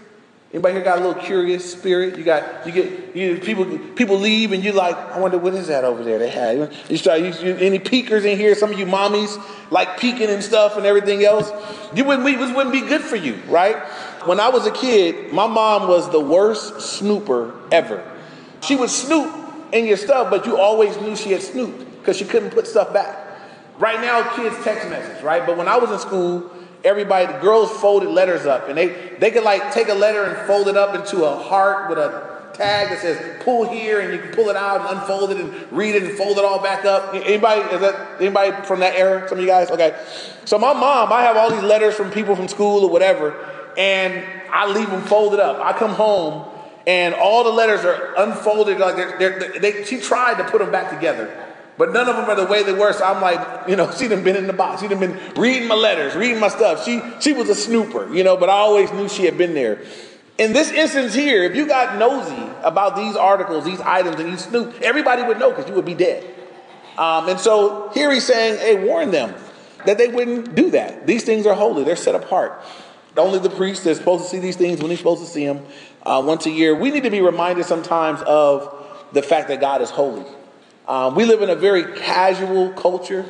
Anybody 0.56 0.76
here 0.76 0.84
got 0.84 1.00
a 1.00 1.06
little 1.06 1.22
curious 1.22 1.70
spirit? 1.70 2.16
You 2.16 2.24
got 2.24 2.66
you 2.66 2.72
get 2.72 3.14
you 3.14 3.36
people 3.36 3.78
people 3.94 4.16
leave 4.16 4.52
and 4.52 4.64
you 4.64 4.72
like, 4.72 4.96
I 4.96 5.18
wonder 5.18 5.36
what 5.36 5.52
is 5.52 5.66
that 5.66 5.84
over 5.84 6.02
there 6.02 6.18
they 6.18 6.30
had. 6.30 6.72
You 6.88 6.96
start 6.96 7.20
you, 7.20 7.26
you, 7.26 7.56
any 7.56 7.78
peekers 7.78 8.24
in 8.24 8.38
here? 8.38 8.54
Some 8.54 8.72
of 8.72 8.78
you 8.78 8.86
mommies 8.86 9.38
like 9.70 10.00
peeking 10.00 10.30
and 10.30 10.42
stuff 10.42 10.78
and 10.78 10.86
everything 10.86 11.22
else. 11.22 11.52
You 11.94 12.04
wouldn't 12.04 12.24
this 12.24 12.56
wouldn't 12.56 12.72
be 12.72 12.80
good 12.80 13.02
for 13.02 13.16
you, 13.16 13.34
right? 13.48 13.76
When 14.24 14.40
I 14.40 14.48
was 14.48 14.66
a 14.66 14.70
kid, 14.70 15.30
my 15.30 15.46
mom 15.46 15.88
was 15.88 16.10
the 16.10 16.20
worst 16.20 16.80
snooper 16.80 17.52
ever. 17.70 18.02
She 18.62 18.76
would 18.76 18.88
snoop 18.88 19.30
in 19.72 19.84
your 19.84 19.98
stuff, 19.98 20.30
but 20.30 20.46
you 20.46 20.56
always 20.56 20.98
knew 21.02 21.16
she 21.16 21.32
had 21.32 21.42
snooped 21.42 21.98
because 21.98 22.16
she 22.16 22.24
couldn't 22.24 22.52
put 22.52 22.66
stuff 22.66 22.94
back. 22.94 23.18
Right 23.78 24.00
now, 24.00 24.34
kids 24.34 24.56
text 24.64 24.88
message, 24.88 25.22
right? 25.22 25.44
But 25.44 25.58
when 25.58 25.68
I 25.68 25.76
was 25.76 25.90
in 25.90 25.98
school, 25.98 26.50
everybody, 26.86 27.26
the 27.26 27.38
girls 27.40 27.70
folded 27.70 28.08
letters 28.08 28.46
up, 28.46 28.68
and 28.68 28.78
they 28.78 29.16
they 29.18 29.30
could 29.30 29.44
like 29.44 29.72
take 29.72 29.88
a 29.88 29.94
letter 29.94 30.24
and 30.24 30.46
fold 30.46 30.68
it 30.68 30.76
up 30.76 30.94
into 30.94 31.24
a 31.24 31.36
heart 31.36 31.90
with 31.90 31.98
a 31.98 32.50
tag 32.54 32.88
that 32.88 33.00
says 33.00 33.42
"pull 33.42 33.68
here," 33.68 34.00
and 34.00 34.12
you 34.12 34.20
can 34.20 34.34
pull 34.34 34.48
it 34.48 34.56
out 34.56 34.80
and 34.80 34.98
unfold 34.98 35.30
it 35.32 35.36
and 35.38 35.72
read 35.72 35.94
it 35.94 36.04
and 36.04 36.16
fold 36.16 36.38
it 36.38 36.44
all 36.44 36.62
back 36.62 36.84
up. 36.84 37.14
Anybody 37.14 37.60
is 37.74 37.80
that 37.80 38.20
anybody 38.20 38.52
from 38.64 38.80
that 38.80 38.94
era? 38.96 39.28
Some 39.28 39.38
of 39.38 39.44
you 39.44 39.50
guys, 39.50 39.70
okay? 39.70 39.98
So 40.44 40.58
my 40.58 40.72
mom, 40.72 41.12
I 41.12 41.22
have 41.22 41.36
all 41.36 41.50
these 41.50 41.62
letters 41.62 41.94
from 41.94 42.10
people 42.10 42.36
from 42.36 42.48
school 42.48 42.84
or 42.84 42.90
whatever, 42.90 43.34
and 43.76 44.24
I 44.50 44.66
leave 44.72 44.88
them 44.88 45.02
folded 45.02 45.40
up. 45.40 45.60
I 45.60 45.76
come 45.76 45.92
home 45.92 46.52
and 46.86 47.14
all 47.14 47.42
the 47.42 47.50
letters 47.50 47.84
are 47.84 48.14
unfolded 48.16 48.78
like 48.78 48.94
they're, 48.96 49.18
they're, 49.18 49.58
they, 49.58 49.84
she 49.84 49.98
tried 49.98 50.38
to 50.38 50.44
put 50.44 50.60
them 50.60 50.70
back 50.70 50.90
together 50.90 51.46
but 51.78 51.92
none 51.92 52.08
of 52.08 52.16
them 52.16 52.24
are 52.26 52.34
the 52.34 52.46
way 52.46 52.62
they 52.62 52.72
were 52.72 52.92
so 52.92 53.04
i'm 53.04 53.20
like 53.20 53.68
you 53.68 53.76
know 53.76 53.90
she'd 53.98 54.10
have 54.10 54.24
been 54.24 54.36
in 54.36 54.46
the 54.46 54.52
box. 54.52 54.80
She'd 54.80 54.90
have 54.90 55.00
been 55.00 55.18
reading 55.36 55.68
my 55.68 55.74
letters 55.74 56.14
reading 56.14 56.40
my 56.40 56.48
stuff. 56.48 56.84
She 56.84 57.00
she 57.20 57.32
was 57.32 57.48
a 57.48 57.54
snooper 57.54 58.12
you 58.14 58.24
know 58.24 58.36
but 58.36 58.48
i 58.48 58.54
always 58.54 58.92
knew 58.92 59.08
she 59.08 59.24
had 59.24 59.38
been 59.38 59.54
there. 59.54 59.82
In 60.38 60.52
this 60.52 60.70
instance 60.70 61.14
here 61.14 61.44
if 61.44 61.56
you 61.56 61.66
got 61.66 61.98
nosy 61.98 62.50
about 62.62 62.96
these 62.96 63.16
articles 63.16 63.64
these 63.64 63.80
items 63.80 64.20
and 64.20 64.30
you 64.30 64.36
snoop 64.36 64.80
everybody 64.82 65.22
would 65.22 65.38
know 65.38 65.50
because 65.50 65.68
you 65.68 65.74
would 65.74 65.86
be 65.86 65.94
dead. 65.94 66.32
Um, 66.98 67.28
and 67.28 67.38
so 67.38 67.90
here 67.92 68.10
he's 68.10 68.24
saying 68.24 68.58
hey 68.58 68.86
warn 68.86 69.10
them 69.10 69.34
that 69.84 69.98
they 69.98 70.08
wouldn't 70.08 70.54
do 70.54 70.70
that. 70.70 71.06
These 71.06 71.24
things 71.24 71.46
are 71.46 71.54
holy. 71.54 71.84
They're 71.84 71.96
set 71.96 72.14
apart. 72.14 72.60
Only 73.16 73.38
the 73.38 73.50
priest 73.50 73.86
is 73.86 73.96
supposed 73.96 74.24
to 74.24 74.30
see 74.30 74.38
these 74.38 74.56
things 74.56 74.80
when 74.80 74.90
he's 74.90 74.98
supposed 74.98 75.24
to 75.24 75.30
see 75.30 75.46
them 75.46 75.64
uh, 76.02 76.22
once 76.24 76.44
a 76.46 76.50
year. 76.50 76.74
We 76.74 76.90
need 76.90 77.04
to 77.04 77.10
be 77.10 77.22
reminded 77.22 77.64
sometimes 77.64 78.20
of 78.22 78.72
the 79.12 79.22
fact 79.22 79.48
that 79.48 79.60
God 79.60 79.80
is 79.80 79.90
holy. 79.90 80.24
Um, 80.88 81.14
we 81.14 81.24
live 81.24 81.42
in 81.42 81.50
a 81.50 81.56
very 81.56 81.98
casual 81.98 82.70
culture, 82.70 83.24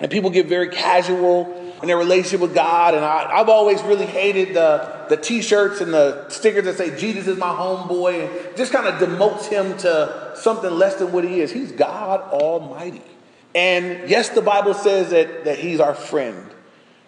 and 0.00 0.10
people 0.10 0.30
get 0.30 0.46
very 0.46 0.70
casual 0.70 1.52
in 1.82 1.88
their 1.88 1.98
relationship 1.98 2.40
with 2.40 2.54
God. 2.54 2.94
And 2.94 3.04
I, 3.04 3.36
have 3.36 3.48
always 3.48 3.82
really 3.82 4.06
hated 4.06 4.54
the, 4.54 5.06
the 5.08 5.16
t 5.16 5.42
shirts 5.42 5.80
and 5.80 5.92
the 5.92 6.28
stickers 6.30 6.64
that 6.64 6.78
say, 6.78 6.96
Jesus 6.96 7.26
is 7.26 7.36
my 7.36 7.48
homeboy, 7.48 8.26
and 8.26 8.56
just 8.56 8.72
kind 8.72 8.86
of 8.86 8.94
demotes 8.94 9.48
him 9.48 9.76
to 9.78 10.32
something 10.36 10.70
less 10.70 10.94
than 10.94 11.12
what 11.12 11.24
he 11.24 11.40
is. 11.40 11.52
He's 11.52 11.72
God 11.72 12.20
Almighty. 12.32 13.02
And 13.54 14.08
yes, 14.08 14.30
the 14.30 14.40
Bible 14.40 14.72
says 14.72 15.10
that, 15.10 15.44
that 15.44 15.58
he's 15.58 15.78
our 15.78 15.94
friend. 15.94 16.48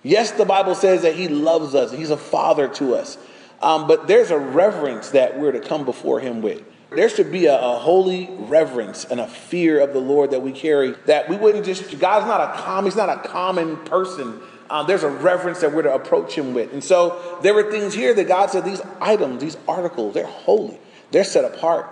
Yes, 0.03 0.33
the 0.33 0.45
Bible 0.45 0.75
says 0.75 1.03
that 1.03 1.15
he 1.15 1.29
loves 1.29 1.75
us, 1.75 1.91
he's 1.91 2.11
a 2.11 2.19
father 2.19 2.69
to 2.69 2.95
us. 2.95 3.17
Um, 3.63 3.87
but 3.87 4.07
there's 4.07 4.31
a 4.31 4.39
reverence 4.39 5.11
that 5.11 5.39
we're 5.39 5.53
to 5.53 5.61
come 5.61 5.87
before 5.87 6.21
him 6.21 6.43
with. 6.43 6.63
There 6.97 7.09
should 7.09 7.31
be 7.33 7.47
a, 7.47 7.59
a, 7.59 7.79
holy 7.79 8.29
reverence 8.33 9.05
and 9.05 9.21
a 9.21 9.27
fear 9.27 9.81
of 9.81 9.93
the 9.93 10.01
Lord 10.01 10.31
that 10.31 10.43
we 10.43 10.53
carry. 10.53 10.93
That 11.07 11.29
we 11.29 11.37
wouldn't 11.37 11.65
just, 11.65 11.99
God's 11.99 12.27
not 12.27 12.41
a 12.41 12.61
common, 12.61 12.85
he's 12.85 12.97
not 12.97 13.09
a 13.09 13.29
common 13.29 13.77
person. 13.79 14.41
Um, 14.71 14.87
there's 14.87 15.03
a 15.03 15.09
reverence 15.09 15.61
that 15.61 15.73
we're 15.73 15.83
to 15.83 15.95
approach 15.95 16.35
him 16.35 16.55
with. 16.55 16.73
And 16.73 16.83
so 16.83 17.39
there 17.43 17.55
were 17.55 17.71
things 17.71 17.95
here 17.95 18.15
that 18.15 18.29
God 18.29 18.51
said, 18.51 18.65
these 18.65 18.81
items, 19.01 19.41
these 19.41 19.57
articles, 19.69 20.15
they're 20.15 20.27
holy. 20.27 20.79
They're 21.11 21.25
set 21.25 21.45
apart. 21.45 21.87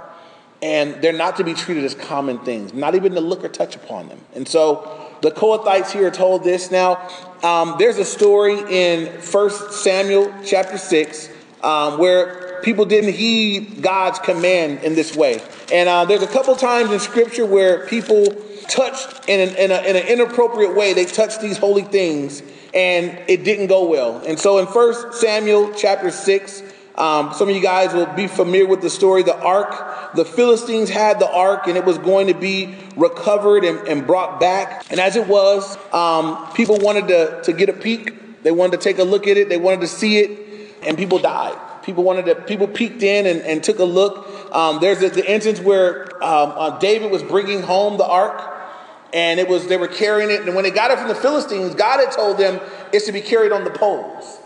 And 0.62 1.02
they're 1.02 1.12
not 1.12 1.36
to 1.36 1.44
be 1.44 1.54
treated 1.54 1.84
as 1.84 1.94
common 1.94 2.38
things, 2.40 2.72
not 2.72 2.94
even 2.94 3.14
to 3.14 3.20
look 3.20 3.44
or 3.44 3.48
touch 3.48 3.76
upon 3.76 4.08
them. 4.08 4.20
And 4.34 4.46
so 4.46 5.10
the 5.20 5.30
Kohathites 5.30 5.90
here 5.90 6.06
are 6.06 6.10
told 6.10 6.44
this. 6.44 6.70
Now, 6.70 7.08
um, 7.42 7.76
there's 7.78 7.98
a 7.98 8.04
story 8.04 8.62
in 8.68 9.06
1 9.06 9.50
Samuel 9.72 10.32
chapter 10.44 10.78
6 10.78 11.28
um, 11.62 11.98
where 11.98 12.41
people 12.62 12.84
didn't 12.84 13.12
heed 13.12 13.82
God's 13.82 14.18
command 14.18 14.82
in 14.82 14.94
this 14.94 15.14
way. 15.14 15.42
And 15.72 15.88
uh, 15.88 16.04
there's 16.04 16.22
a 16.22 16.26
couple 16.26 16.54
times 16.56 16.90
in 16.90 17.00
Scripture 17.00 17.44
where 17.44 17.86
people 17.86 18.26
touched 18.68 19.28
in 19.28 19.48
an, 19.48 19.56
in, 19.56 19.70
a, 19.70 19.82
in 19.82 19.96
an 19.96 20.06
inappropriate 20.06 20.74
way. 20.74 20.92
They 20.92 21.04
touched 21.04 21.40
these 21.40 21.58
holy 21.58 21.82
things, 21.82 22.42
and 22.74 23.18
it 23.28 23.44
didn't 23.44 23.66
go 23.66 23.88
well. 23.88 24.22
And 24.26 24.38
so 24.38 24.58
in 24.58 24.66
1 24.66 25.12
Samuel 25.12 25.72
chapter 25.74 26.10
6, 26.10 26.62
um, 26.94 27.32
some 27.32 27.48
of 27.48 27.54
you 27.54 27.62
guys 27.62 27.94
will 27.94 28.06
be 28.06 28.26
familiar 28.26 28.66
with 28.66 28.82
the 28.82 28.90
story. 28.90 29.22
The 29.22 29.38
ark, 29.38 30.14
the 30.14 30.24
Philistines 30.24 30.90
had 30.90 31.18
the 31.18 31.30
ark, 31.30 31.66
and 31.66 31.76
it 31.76 31.84
was 31.84 31.98
going 31.98 32.26
to 32.26 32.34
be 32.34 32.74
recovered 32.96 33.64
and, 33.64 33.78
and 33.88 34.06
brought 34.06 34.40
back. 34.40 34.86
And 34.90 35.00
as 35.00 35.16
it 35.16 35.26
was, 35.26 35.76
um, 35.92 36.52
people 36.52 36.78
wanted 36.78 37.08
to, 37.08 37.42
to 37.44 37.52
get 37.52 37.68
a 37.68 37.72
peek. 37.72 38.42
They 38.42 38.50
wanted 38.50 38.78
to 38.78 38.84
take 38.84 38.98
a 38.98 39.04
look 39.04 39.26
at 39.26 39.36
it. 39.36 39.48
They 39.48 39.56
wanted 39.56 39.80
to 39.80 39.88
see 39.88 40.18
it, 40.18 40.76
and 40.82 40.98
people 40.98 41.18
died. 41.18 41.56
People 41.82 42.04
wanted 42.04 42.26
to, 42.26 42.34
people 42.34 42.68
peeked 42.68 43.02
in 43.02 43.26
and, 43.26 43.40
and 43.42 43.62
took 43.62 43.78
a 43.78 43.84
look. 43.84 44.54
Um, 44.54 44.78
there's 44.80 45.00
the, 45.00 45.08
the, 45.08 45.30
instance 45.30 45.60
where 45.60 46.04
um, 46.22 46.52
uh, 46.56 46.78
David 46.78 47.10
was 47.10 47.22
bringing 47.22 47.62
home 47.62 47.96
the 47.96 48.06
ark, 48.06 48.50
and 49.12 49.40
it 49.40 49.48
was 49.48 49.66
they 49.66 49.76
were 49.76 49.88
carrying 49.88 50.30
it. 50.30 50.42
And 50.42 50.54
when 50.54 50.64
they 50.64 50.70
got 50.70 50.90
it 50.90 50.98
from 50.98 51.08
the 51.08 51.14
Philistines, 51.14 51.74
God 51.74 51.98
had 52.00 52.12
told 52.12 52.38
them 52.38 52.60
it's 52.92 53.06
to 53.06 53.12
be 53.12 53.20
carried 53.20 53.52
on 53.52 53.64
the 53.64 53.70
poles. 53.70 54.38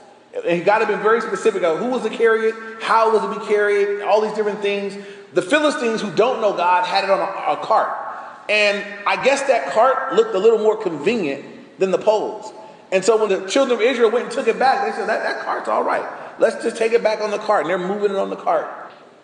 And 0.47 0.65
God 0.65 0.81
had 0.81 0.89
been 0.89 1.01
very 1.01 1.21
specific 1.21 1.63
of 1.63 1.79
who 1.79 1.87
was 1.87 2.03
to 2.03 2.11
carry 2.11 2.49
it, 2.49 2.55
how 2.83 3.13
was 3.13 3.23
to 3.23 3.41
be 3.41 3.47
carried, 3.47 4.03
all 4.03 4.21
these 4.21 4.35
different 4.35 4.61
things. 4.61 4.97
The 5.33 5.43
Philistines 5.43 6.01
who 6.01 6.11
don't 6.13 6.41
know 6.41 6.57
God 6.57 6.85
had 6.85 7.05
it 7.05 7.11
on 7.11 7.21
a, 7.21 7.61
a 7.61 7.65
cart. 7.65 8.07
And 8.49 8.85
I 9.07 9.23
guess 9.23 9.43
that 9.45 9.73
cart 9.73 10.15
looked 10.15 10.35
a 10.35 10.39
little 10.39 10.59
more 10.59 10.77
convenient 10.77 11.45
than 11.79 11.91
the 11.91 11.99
poles. 11.99 12.53
And 12.93 13.05
so 13.05 13.17
when 13.17 13.29
the 13.29 13.49
children 13.49 13.79
of 13.79 13.83
Israel 13.83 14.11
went 14.11 14.27
and 14.27 14.35
took 14.35 14.47
it 14.47 14.59
back, 14.59 14.87
they 14.87 14.97
said, 14.97 15.09
that, 15.09 15.23
that 15.23 15.45
cart's 15.45 15.69
all 15.69 15.83
right. 15.83 16.07
Let's 16.39 16.63
just 16.63 16.77
take 16.77 16.93
it 16.93 17.03
back 17.03 17.21
on 17.21 17.31
the 17.31 17.39
cart. 17.39 17.63
And 17.63 17.71
they're 17.71 17.79
moving 17.79 18.11
it 18.11 18.17
on 18.17 18.31
the 18.31 18.37
cart. 18.37 18.67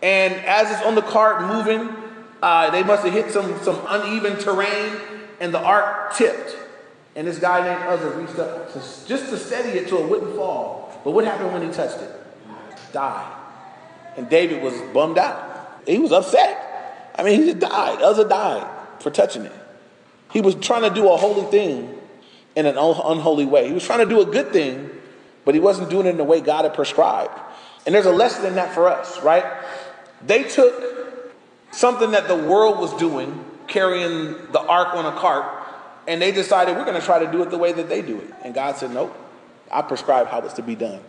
And 0.02 0.34
as 0.34 0.70
it's 0.70 0.82
on 0.82 0.94
the 0.94 1.02
cart 1.02 1.42
moving, 1.42 1.94
uh, 2.42 2.70
they 2.70 2.82
must 2.82 3.04
have 3.04 3.12
hit 3.12 3.30
some, 3.30 3.58
some 3.62 3.80
uneven 3.88 4.36
terrain, 4.38 4.96
and 5.40 5.54
the 5.54 5.60
ark 5.60 6.14
tipped. 6.16 6.56
And 7.14 7.26
this 7.26 7.38
guy 7.38 7.62
named 7.62 7.82
Uzzah 7.84 8.10
reached 8.18 8.38
up 8.38 8.72
to, 8.72 8.78
just 9.06 9.30
to 9.30 9.36
steady 9.36 9.78
it 9.78 9.88
so 9.88 10.02
it 10.02 10.08
wouldn't 10.08 10.34
fall. 10.34 11.00
But 11.04 11.12
what 11.12 11.24
happened 11.24 11.52
when 11.52 11.62
he 11.62 11.70
touched 11.72 12.00
it? 12.00 12.10
Died. 12.92 13.32
And 14.16 14.28
David 14.28 14.62
was 14.62 14.74
bummed 14.92 15.18
out. 15.18 15.82
He 15.86 15.98
was 15.98 16.12
upset. 16.12 17.12
I 17.14 17.22
mean, 17.22 17.40
he 17.40 17.46
just 17.46 17.60
died. 17.60 18.02
Uzzah 18.02 18.28
died 18.28 18.66
for 19.00 19.10
touching 19.10 19.44
it. 19.44 19.52
He 20.32 20.40
was 20.40 20.54
trying 20.54 20.82
to 20.82 20.90
do 20.90 21.12
a 21.12 21.16
holy 21.16 21.50
thing 21.50 21.98
in 22.56 22.66
an 22.66 22.76
unholy 22.76 23.44
way. 23.44 23.66
He 23.68 23.72
was 23.72 23.84
trying 23.84 24.00
to 24.00 24.06
do 24.06 24.20
a 24.20 24.26
good 24.26 24.52
thing, 24.52 24.90
but 25.44 25.54
he 25.54 25.60
wasn't 25.60 25.90
doing 25.90 26.06
it 26.06 26.10
in 26.10 26.16
the 26.16 26.24
way 26.24 26.40
God 26.40 26.64
had 26.64 26.74
prescribed. 26.74 27.38
And 27.84 27.94
there's 27.94 28.06
a 28.06 28.12
lesson 28.12 28.46
in 28.46 28.54
that 28.54 28.74
for 28.74 28.88
us, 28.88 29.20
right? 29.22 29.44
They 30.24 30.44
took 30.44 30.74
something 31.72 32.12
that 32.12 32.28
the 32.28 32.36
world 32.36 32.78
was 32.78 32.92
doing, 32.94 33.44
carrying 33.66 34.32
the 34.52 34.60
ark 34.60 34.94
on 34.94 35.06
a 35.06 35.18
cart, 35.18 35.64
and 36.06 36.20
they 36.20 36.32
decided 36.32 36.76
we're 36.76 36.84
going 36.84 37.00
to 37.00 37.04
try 37.04 37.24
to 37.24 37.30
do 37.30 37.42
it 37.42 37.50
the 37.50 37.58
way 37.58 37.72
that 37.72 37.88
they 37.88 38.02
do 38.02 38.18
it. 38.18 38.32
And 38.42 38.54
God 38.54 38.76
said, 38.76 38.92
nope, 38.92 39.16
I 39.70 39.82
prescribe 39.82 40.28
how 40.28 40.40
it's 40.40 40.54
to 40.54 40.62
be 40.62 40.74
done. 40.74 41.00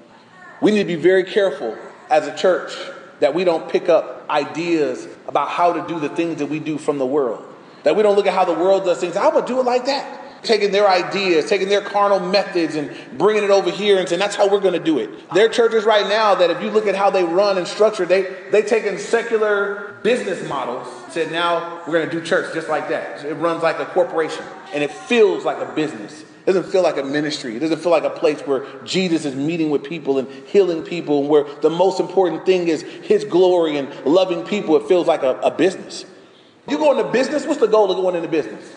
We 0.61 0.71
need 0.71 0.79
to 0.79 0.85
be 0.85 0.95
very 0.95 1.23
careful 1.23 1.77
as 2.09 2.27
a 2.27 2.35
church 2.35 2.73
that 3.19 3.33
we 3.33 3.43
don't 3.43 3.69
pick 3.69 3.89
up 3.89 4.27
ideas 4.29 5.07
about 5.27 5.49
how 5.49 5.73
to 5.73 5.87
do 5.87 5.99
the 5.99 6.09
things 6.09 6.39
that 6.39 6.47
we 6.47 6.59
do 6.59 6.77
from 6.77 6.97
the 6.97 7.05
world. 7.05 7.43
That 7.83 7.95
we 7.95 8.03
don't 8.03 8.15
look 8.15 8.27
at 8.27 8.33
how 8.33 8.45
the 8.45 8.53
world 8.53 8.85
does 8.85 8.99
things. 8.99 9.17
I 9.17 9.27
would 9.27 9.45
do 9.45 9.59
it 9.59 9.63
like 9.63 9.85
that 9.85 10.22
taking 10.43 10.71
their 10.71 10.87
ideas, 10.87 11.45
taking 11.45 11.69
their 11.69 11.81
carnal 11.81 12.19
methods 12.19 12.75
and 12.75 12.91
bringing 13.17 13.43
it 13.43 13.49
over 13.49 13.71
here 13.71 13.99
and 13.99 14.07
saying 14.07 14.19
that's 14.19 14.35
how 14.35 14.49
we're 14.49 14.59
going 14.59 14.73
to 14.73 14.83
do 14.83 14.99
it. 14.99 15.09
There 15.33 15.45
are 15.45 15.49
churches 15.49 15.85
right 15.85 16.07
now 16.07 16.35
that 16.35 16.49
if 16.49 16.61
you 16.61 16.69
look 16.69 16.87
at 16.87 16.95
how 16.95 17.09
they 17.09 17.23
run 17.23 17.57
and 17.57 17.67
structure, 17.67 18.05
they 18.05 18.49
they 18.51 18.61
taken 18.61 18.97
secular 18.97 19.97
business 20.03 20.47
models, 20.47 20.87
said 21.09 21.31
now 21.31 21.81
we're 21.87 21.93
going 21.93 22.09
to 22.09 22.19
do 22.19 22.25
church 22.25 22.53
just 22.53 22.69
like 22.69 22.89
that. 22.89 23.23
It 23.25 23.35
runs 23.35 23.63
like 23.63 23.79
a 23.79 23.85
corporation 23.85 24.43
and 24.73 24.83
it 24.83 24.91
feels 24.91 25.45
like 25.45 25.57
a 25.57 25.73
business. 25.73 26.23
It 26.45 26.47
doesn't 26.47 26.71
feel 26.71 26.83
like 26.83 26.97
a 26.97 27.03
ministry. 27.03 27.55
It 27.55 27.59
doesn't 27.59 27.79
feel 27.79 27.91
like 27.91 28.03
a 28.03 28.09
place 28.09 28.41
where 28.41 28.65
Jesus 28.83 29.23
is 29.23 29.33
meeting 29.33 29.69
with 29.69 29.83
people 29.83 30.17
and 30.17 30.27
healing 30.47 30.83
people, 30.83 31.21
and 31.21 31.29
where 31.29 31.45
the 31.61 31.69
most 31.69 32.01
important 32.01 32.45
thing 32.45 32.67
is 32.67 32.81
his 32.81 33.23
glory 33.23 33.77
and 33.77 33.89
loving 34.05 34.43
people. 34.43 34.75
It 34.75 34.85
feels 34.89 35.07
like 35.07 35.23
a, 35.23 35.39
a 35.39 35.51
business. 35.51 36.05
You 36.67 36.77
go 36.77 36.97
into 36.97 37.09
business, 37.11 37.45
what's 37.45 37.61
the 37.61 37.67
goal 37.67 37.89
of 37.91 37.95
going 37.95 38.15
into 38.15 38.27
business? 38.27 38.75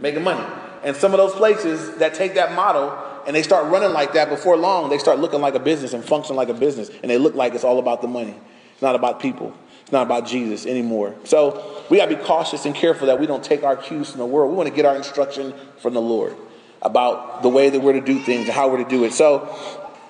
Making 0.00 0.24
money. 0.24 0.44
And 0.84 0.94
some 0.94 1.12
of 1.12 1.18
those 1.18 1.32
places 1.32 1.96
that 1.96 2.14
take 2.14 2.34
that 2.34 2.54
model 2.54 2.96
and 3.26 3.34
they 3.34 3.42
start 3.42 3.70
running 3.70 3.92
like 3.92 4.12
that 4.12 4.28
before 4.28 4.56
long, 4.56 4.90
they 4.90 4.98
start 4.98 5.18
looking 5.18 5.40
like 5.40 5.54
a 5.54 5.60
business 5.60 5.94
and 5.94 6.04
function 6.04 6.36
like 6.36 6.50
a 6.50 6.54
business. 6.54 6.90
And 7.02 7.10
they 7.10 7.18
look 7.18 7.34
like 7.34 7.54
it's 7.54 7.64
all 7.64 7.78
about 7.78 8.02
the 8.02 8.08
money. 8.08 8.34
It's 8.72 8.82
not 8.82 8.94
about 8.94 9.18
people. 9.20 9.54
It's 9.82 9.92
not 9.92 10.02
about 10.02 10.26
Jesus 10.26 10.66
anymore. 10.66 11.14
So 11.24 11.84
we 11.90 11.96
got 11.96 12.08
to 12.08 12.16
be 12.16 12.22
cautious 12.22 12.64
and 12.66 12.74
careful 12.74 13.06
that 13.06 13.18
we 13.18 13.26
don't 13.26 13.44
take 13.44 13.64
our 13.64 13.76
cues 13.76 14.10
from 14.10 14.18
the 14.18 14.26
world. 14.26 14.50
We 14.50 14.56
want 14.56 14.68
to 14.68 14.74
get 14.74 14.84
our 14.84 14.96
instruction 14.96 15.54
from 15.78 15.94
the 15.94 16.00
Lord 16.00 16.36
about 16.82 17.42
the 17.42 17.48
way 17.48 17.70
that 17.70 17.80
we're 17.80 17.94
to 17.94 18.00
do 18.00 18.18
things 18.20 18.46
and 18.46 18.54
how 18.54 18.68
we're 18.68 18.82
to 18.84 18.88
do 18.88 19.04
it. 19.04 19.12
So 19.12 19.54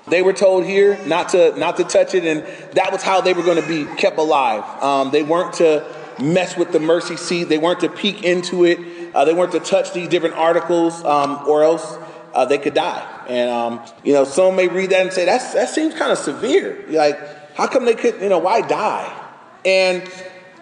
they 0.08 0.22
were 0.22 0.32
told 0.32 0.64
here 0.64 0.98
not 1.06 1.30
to 1.30 1.56
not 1.58 1.76
to 1.78 1.84
touch 1.84 2.14
it, 2.14 2.24
and 2.24 2.44
that 2.74 2.92
was 2.92 3.02
how 3.02 3.20
they 3.20 3.32
were 3.32 3.42
going 3.42 3.60
to 3.60 3.66
be 3.66 3.84
kept 3.96 4.18
alive. 4.18 4.64
Um, 4.82 5.10
they 5.10 5.22
weren't 5.22 5.54
to 5.54 5.86
mess 6.20 6.56
with 6.56 6.72
the 6.72 6.80
mercy 6.80 7.16
seat. 7.16 7.44
They 7.44 7.58
weren't 7.58 7.80
to 7.80 7.88
peek 7.88 8.22
into 8.22 8.64
it. 8.64 8.78
Uh, 9.14 9.24
they 9.24 9.32
weren't 9.32 9.52
to 9.52 9.60
touch 9.60 9.92
these 9.92 10.08
different 10.08 10.34
articles, 10.34 11.04
um, 11.04 11.46
or 11.46 11.62
else 11.62 11.96
uh, 12.34 12.44
they 12.44 12.58
could 12.58 12.74
die. 12.74 13.24
And 13.28 13.50
um, 13.50 13.80
you 14.02 14.12
know, 14.12 14.24
some 14.24 14.56
may 14.56 14.68
read 14.68 14.90
that 14.90 15.00
and 15.00 15.12
say 15.12 15.24
that's 15.24 15.54
that 15.54 15.68
seems 15.68 15.94
kind 15.94 16.12
of 16.12 16.18
severe. 16.18 16.84
Like, 16.88 17.54
how 17.54 17.66
come 17.66 17.84
they 17.84 17.94
could? 17.94 18.20
You 18.20 18.28
know, 18.28 18.38
why 18.38 18.60
die? 18.60 19.20
And 19.64 20.10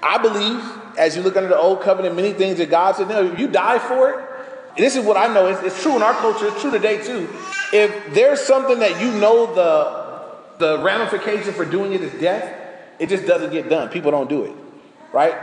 I 0.03 0.19
believe, 0.19 0.63
as 0.99 1.17
you 1.17 1.23
look 1.23 1.37
under 1.37 1.49
the 1.49 1.59
old 1.59 1.81
covenant, 1.81 2.15
many 2.15 2.33
things 2.33 2.59
that 2.59 2.71
God 2.71 2.97
said, 2.97 3.09
no, 3.09 3.23
you 3.23 3.49
die 3.49 3.79
for 3.79 4.11
it. 4.11 4.77
this 4.77 4.97
is 4.97 5.05
what 5.05 5.17
I 5.17 5.33
know. 5.33 5.47
It's, 5.47 5.63
it's 5.63 5.83
true 5.83 5.97
in 5.97 6.03
our 6.03 6.15
culture. 6.15 6.49
It's 6.49 6.61
true 6.61 6.71
today 6.71 7.03
too. 7.03 7.29
If 7.73 8.15
there's 8.15 8.41
something 8.41 8.79
that 8.81 9.01
you 9.01 9.11
know 9.13 9.55
the 9.55 10.03
the 10.59 10.83
ramification 10.83 11.53
for 11.55 11.65
doing 11.65 11.93
it 11.93 12.03
is 12.03 12.21
death, 12.21 12.55
it 12.99 13.09
just 13.09 13.27
doesn't 13.27 13.51
get 13.51 13.69
done. 13.69 13.89
People 13.89 14.11
don't 14.11 14.29
do 14.29 14.45
it, 14.45 14.53
right? 15.13 15.35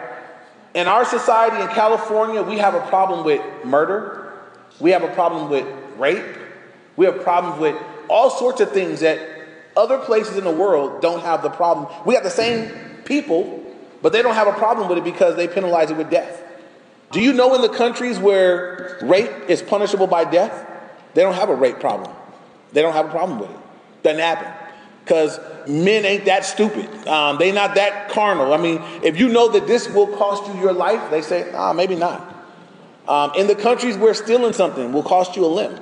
In 0.73 0.87
our 0.87 1.05
society 1.05 1.61
in 1.61 1.67
California, 1.69 2.41
we 2.43 2.57
have 2.57 2.75
a 2.75 2.81
problem 2.87 3.25
with 3.25 3.41
murder. 3.65 4.33
We 4.79 4.91
have 4.91 5.03
a 5.03 5.13
problem 5.13 5.49
with 5.49 5.65
rape. 5.97 6.23
We 6.95 7.05
have 7.05 7.21
problems 7.21 7.59
with 7.59 7.75
all 8.07 8.29
sorts 8.29 8.61
of 8.61 8.71
things 8.71 8.99
that 8.99 9.19
other 9.75 9.97
places 9.97 10.37
in 10.37 10.43
the 10.43 10.51
world 10.51 11.01
don't 11.01 11.21
have 11.21 11.41
the 11.41 11.49
problem. 11.49 11.91
We 12.05 12.13
have 12.15 12.23
the 12.23 12.29
same 12.29 12.69
people, 13.05 13.63
but 14.01 14.13
they 14.13 14.21
don't 14.21 14.35
have 14.35 14.47
a 14.47 14.53
problem 14.53 14.89
with 14.89 14.97
it 14.97 15.03
because 15.03 15.35
they 15.35 15.47
penalize 15.47 15.89
it 15.89 15.97
with 15.97 16.09
death. 16.09 16.43
Do 17.11 17.21
you 17.21 17.33
know 17.33 17.55
in 17.55 17.61
the 17.61 17.69
countries 17.69 18.19
where 18.19 18.99
rape 19.01 19.31
is 19.47 19.63
punishable 19.63 20.07
by 20.07 20.25
death, 20.25 20.67
they 21.15 21.23
don't 21.23 21.33
have 21.33 21.49
a 21.49 21.55
rape 21.55 21.79
problem? 21.79 22.15
They 22.71 22.81
don't 22.81 22.93
have 22.93 23.07
a 23.07 23.11
problem 23.11 23.39
with 23.39 23.49
it. 23.49 23.57
Doesn't 24.03 24.19
happen 24.19 24.58
because 25.09 25.39
men 25.67 26.05
ain't 26.05 26.25
that 26.25 26.45
stupid. 26.45 27.07
Um, 27.07 27.39
they 27.39 27.51
not 27.51 27.73
that 27.75 28.09
carnal. 28.09 28.53
I 28.53 28.57
mean, 28.57 28.79
if 29.01 29.19
you 29.19 29.27
know 29.27 29.49
that 29.49 29.65
this 29.65 29.89
will 29.89 30.05
cost 30.05 30.45
you 30.47 30.61
your 30.61 30.71
life, 30.71 31.09
they 31.09 31.23
say, 31.23 31.51
ah, 31.51 31.73
maybe 31.73 31.95
not. 31.95 32.35
Um, 33.07 33.31
in 33.35 33.47
the 33.47 33.55
countries 33.55 33.97
where 33.97 34.13
stealing 34.13 34.53
something 34.53 34.93
will 34.93 35.01
cost 35.01 35.35
you 35.35 35.43
a 35.45 35.47
limb, 35.47 35.81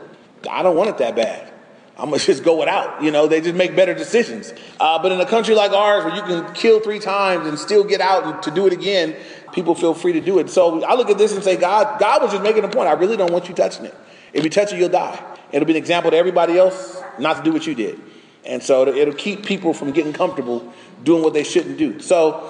I 0.50 0.64
don't 0.64 0.78
want 0.78 0.92
it 0.92 1.00
that 1.00 1.18
bad. 1.18 1.52
I'm 1.98 2.06
gonna 2.06 2.20
just 2.24 2.46
go 2.46 2.58
without. 2.58 3.04
You 3.04 3.12
know, 3.12 3.28
they 3.28 3.42
just 3.42 3.56
make 3.56 3.76
better 3.76 3.94
decisions. 3.94 4.54
Uh, 4.80 5.02
but 5.02 5.12
in 5.12 5.20
a 5.20 5.26
country 5.26 5.56
like 5.56 5.74
ours, 5.74 6.06
where 6.06 6.16
you 6.16 6.22
can 6.22 6.54
kill 6.54 6.80
three 6.80 7.00
times 7.00 7.48
and 7.48 7.60
still 7.60 7.84
get 7.84 8.00
out 8.00 8.24
and 8.24 8.42
to 8.44 8.52
do 8.52 8.66
it 8.66 8.72
again, 8.72 9.14
people 9.52 9.76
feel 9.76 9.94
free 9.94 10.14
to 10.14 10.22
do 10.22 10.40
it. 10.40 10.50
So 10.50 10.86
I 10.86 10.96
look 10.96 11.10
at 11.10 11.18
this 11.18 11.36
and 11.36 11.44
say, 11.44 11.58
God, 11.58 12.00
God 12.00 12.22
was 12.22 12.32
just 12.32 12.44
making 12.44 12.64
a 12.64 12.70
point. 12.70 12.88
I 12.88 12.94
really 12.94 13.18
don't 13.18 13.34
want 13.34 13.50
you 13.50 13.54
touching 13.54 13.84
it. 13.84 13.96
If 14.32 14.46
you 14.46 14.50
touch 14.50 14.72
it, 14.72 14.80
you'll 14.80 14.88
die. 14.88 15.22
It'll 15.52 15.66
be 15.66 15.74
an 15.74 15.78
example 15.78 16.12
to 16.12 16.18
everybody 16.18 16.58
else 16.58 17.02
not 17.20 17.36
to 17.38 17.44
do 17.44 17.52
what 17.52 17.68
you 17.68 17.76
did. 17.76 18.00
And 18.48 18.64
so 18.64 18.88
it'll 18.88 19.14
keep 19.14 19.46
people 19.46 19.74
from 19.74 19.92
getting 19.92 20.14
comfortable 20.14 20.74
doing 21.04 21.22
what 21.22 21.34
they 21.34 21.44
shouldn't 21.44 21.78
do. 21.78 22.00
So 22.00 22.50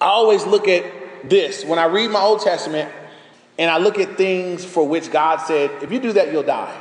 I 0.00 0.06
always 0.06 0.44
look 0.44 0.66
at 0.68 0.84
this 1.30 1.64
when 1.64 1.78
I 1.78 1.84
read 1.84 2.10
my 2.10 2.20
Old 2.20 2.40
Testament 2.40 2.92
and 3.58 3.70
I 3.70 3.78
look 3.78 3.98
at 3.98 4.16
things 4.16 4.64
for 4.64 4.86
which 4.86 5.10
God 5.12 5.36
said, 5.36 5.70
if 5.82 5.92
you 5.92 6.00
do 6.00 6.12
that, 6.14 6.32
you'll 6.32 6.42
die. 6.42 6.76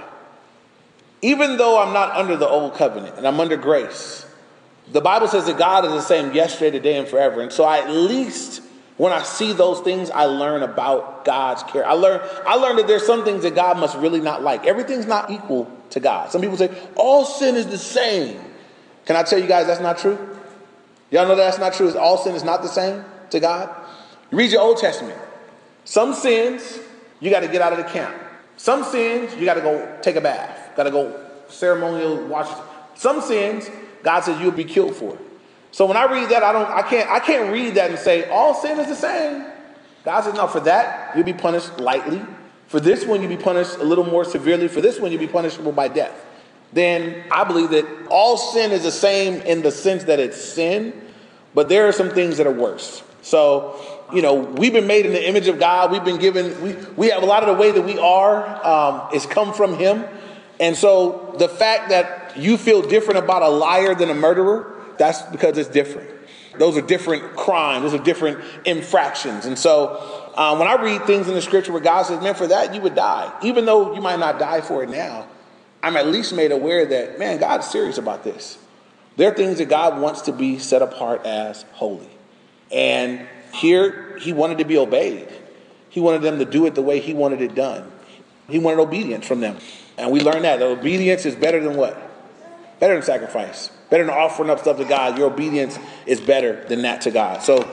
Even 1.22 1.58
though 1.58 1.82
I'm 1.82 1.94
not 1.94 2.12
under 2.12 2.36
the 2.36 2.48
old 2.48 2.74
covenant 2.74 3.18
and 3.18 3.28
I'm 3.28 3.40
under 3.40 3.56
grace, 3.56 4.26
the 4.92 5.00
Bible 5.00 5.28
says 5.28 5.46
that 5.46 5.58
God 5.58 5.86
is 5.86 5.92
the 5.92 6.02
same 6.02 6.34
yesterday, 6.34 6.72
today, 6.72 6.98
and 6.98 7.08
forever. 7.08 7.42
And 7.42 7.52
so 7.54 7.64
I 7.64 7.80
at 7.80 7.90
least 7.90 8.62
when 8.98 9.12
I 9.12 9.24
see 9.24 9.54
those 9.54 9.80
things, 9.82 10.12
I 10.12 10.26
learn 10.26 10.62
about 10.62 11.26
God's 11.26 11.64
care. 11.64 11.86
I 11.86 11.94
learn, 11.94 12.22
I 12.46 12.56
learn 12.56 12.76
that 12.76 12.88
there's 12.88 13.06
some 13.06 13.24
things 13.26 13.44
that 13.44 13.56
God 13.56 13.80
must 13.80 13.98
really 13.98 14.20
not 14.20 14.44
like. 14.44 14.66
Everything's 14.66 15.08
not 15.08 15.32
equal 15.32 15.72
to 15.92 16.00
God. 16.00 16.32
Some 16.32 16.42
people 16.42 16.58
say, 16.58 16.72
all 16.96 17.26
sin 17.26 17.56
is 17.56 17.68
the 17.68 17.78
same. 17.78 18.40
Can 19.06 19.16
I 19.16 19.24
tell 19.24 19.40
you 19.40 19.48
guys 19.48 19.68
that's 19.68 19.82
not 19.82 19.98
true? 19.98 20.18
Y'all 21.10 21.28
know 21.28 21.36
that's 21.36 21.60
not 21.60 21.74
true. 21.74 21.88
Is 21.88 21.96
All 21.96 22.18
sin 22.18 22.36
is 22.36 22.44
not 22.44 22.62
the 22.62 22.68
same 22.68 23.04
to 23.32 23.40
God. 23.40 23.70
You 24.32 24.38
read 24.38 24.52
your 24.52 24.62
Old 24.62 24.78
Testament. 24.78 25.18
Some 25.86 26.14
sins, 26.14 26.80
you 27.20 27.30
got 27.30 27.42
to 27.42 27.48
get 27.48 27.62
out 27.62 27.74
of 27.74 27.80
the 27.80 27.86
camp. 27.86 28.16
Some 28.58 28.84
sins, 28.84 29.36
you 29.36 29.46
got 29.46 29.56
to 29.56 29.62
go 29.62 30.00
take 30.02 30.16
a 30.16 30.22
bath. 30.22 30.76
Got 30.76 30.84
to 30.84 30.92
go 30.92 31.20
ceremonial 31.50 32.26
wash. 32.28 32.50
Some 32.96 33.22
sins, 33.22 33.70
God 34.04 34.22
says 34.22 34.40
you'll 34.40 34.52
be 34.52 34.64
killed 34.64 34.96
for. 34.96 35.18
So 35.74 35.88
when 35.88 35.98
I 35.98 36.06
read 36.06 36.30
that, 36.30 36.44
I 36.44 36.54
don't, 36.54 36.70
I 36.70 36.84
can't, 36.84 37.10
I 37.10 37.20
can't 37.20 37.52
read 37.52 37.76
that 37.76 37.90
and 37.90 37.98
say 37.98 38.30
all 38.30 38.54
sin 38.54 38.80
is 38.80 38.88
the 38.88 38.96
same. 38.96 39.44
God 40.06 40.22
says 40.22 40.36
no. 40.36 40.46
For 40.46 40.60
that, 40.62 41.16
you'll 41.16 41.26
be 41.26 41.34
punished 41.34 41.80
lightly. 41.80 42.22
For 42.68 42.80
this 42.80 43.06
one, 43.06 43.22
you'll 43.22 43.36
be 43.36 43.44
punished 43.44 43.78
a 43.78 43.84
little 43.84 44.06
more 44.06 44.24
severely. 44.24 44.68
For 44.68 44.82
this 44.82 45.00
one, 45.00 45.12
you'll 45.12 45.20
be 45.20 45.28
punishable 45.28 45.72
by 45.72 45.88
death. 45.88 46.14
Then 46.74 47.24
I 47.32 47.44
believe 47.44 47.72
that 47.72 47.88
all 48.12 48.38
sin 48.38 48.72
is 48.72 48.84
the 48.84 48.92
same 48.92 49.42
in 49.42 49.64
the 49.64 49.72
sense 49.72 50.04
that 50.04 50.20
it's 50.20 50.40
sin, 50.40 50.94
but 51.56 51.70
there 51.70 51.88
are 51.88 51.92
some 51.92 52.12
things 52.12 52.38
that 52.38 52.46
are 52.46 52.54
worse. 52.54 53.02
So, 53.24 53.80
you 54.14 54.22
know, 54.22 54.36
we've 54.36 54.74
been 54.74 54.88
made 54.88 55.08
in 55.08 55.14
the 55.14 55.28
image 55.28 55.48
of 55.48 55.58
God. 55.58 55.92
We've 55.92 56.04
been 56.04 56.20
given, 56.20 56.62
we, 56.62 56.74
we 56.96 57.10
have 57.10 57.24
a 57.24 57.26
lot 57.26 57.42
of 57.42 57.56
the 57.56 57.60
way 57.60 57.72
that 57.72 57.82
we 57.82 57.98
are 57.98 58.64
um, 58.64 59.14
is 59.14 59.26
come 59.26 59.54
from 59.54 59.78
Him. 59.80 60.06
And 60.60 60.76
so 60.76 61.34
the 61.40 61.50
fact 61.50 61.90
that 61.90 62.38
you 62.38 62.58
feel 62.58 62.84
different 62.84 63.24
about 63.24 63.42
a 63.42 63.50
liar 63.50 63.96
than 63.96 64.12
a 64.12 64.14
murderer, 64.14 64.73
that's 64.98 65.22
because 65.24 65.58
it's 65.58 65.70
different. 65.70 66.10
Those 66.58 66.78
are 66.78 66.82
different 66.82 67.36
crimes, 67.36 67.84
those 67.84 68.00
are 68.00 68.04
different 68.04 68.44
infractions. 68.66 69.46
And 69.46 69.58
so 69.58 70.32
um, 70.36 70.60
when 70.60 70.68
I 70.68 70.82
read 70.82 71.06
things 71.06 71.28
in 71.28 71.34
the 71.34 71.42
scripture 71.42 71.72
where 71.72 71.82
God 71.82 72.04
says, 72.04 72.22
man, 72.22 72.36
for 72.36 72.48
that 72.48 72.74
you 72.76 72.82
would 72.82 72.96
die, 72.96 73.34
even 73.44 73.66
though 73.66 73.94
you 73.96 74.02
might 74.02 74.20
not 74.20 74.40
die 74.40 74.62
for 74.62 74.84
it 74.84 74.90
now, 74.90 75.28
I'm 75.82 75.98
at 75.98 76.08
least 76.08 76.34
made 76.34 76.52
aware 76.52 76.86
that, 76.86 77.20
man, 77.20 77.40
God's 77.40 77.68
serious 77.68 77.98
about 77.98 78.24
this. 78.24 78.58
There 79.18 79.32
are 79.32 79.36
things 79.36 79.58
that 79.58 79.70
God 79.70 80.00
wants 80.00 80.22
to 80.22 80.32
be 80.32 80.58
set 80.58 80.82
apart 80.82 81.26
as 81.26 81.64
holy. 81.74 82.10
And 82.72 83.28
here, 83.54 84.18
he 84.20 84.34
wanted 84.34 84.60
to 84.60 84.66
be 84.66 84.78
obeyed. 84.78 85.28
He 85.90 86.00
wanted 86.00 86.22
them 86.22 86.40
to 86.40 86.46
do 86.46 86.66
it 86.66 86.74
the 86.74 86.82
way 86.82 87.00
he 87.00 87.14
wanted 87.14 87.42
it 87.42 87.54
done. 87.54 87.92
He 88.50 88.60
wanted 88.60 88.80
obedience 88.80 89.28
from 89.28 89.42
them. 89.42 89.58
And 89.98 90.12
we 90.12 90.20
learned 90.20 90.46
that. 90.46 90.62
obedience 90.62 91.26
is 91.26 91.36
better 91.36 91.62
than 91.62 91.76
what? 91.76 92.00
Better 92.80 92.96
than 92.96 93.04
sacrifice. 93.04 93.70
Better 93.94 94.06
than 94.06 94.16
offering 94.16 94.50
up 94.50 94.58
stuff 94.58 94.78
to 94.78 94.86
God. 94.86 95.20
Your 95.20 95.32
obedience 95.32 95.78
is 96.08 96.20
better 96.20 96.64
than 96.68 96.82
that 96.82 97.02
to 97.02 97.12
God. 97.12 97.44
So, 97.44 97.72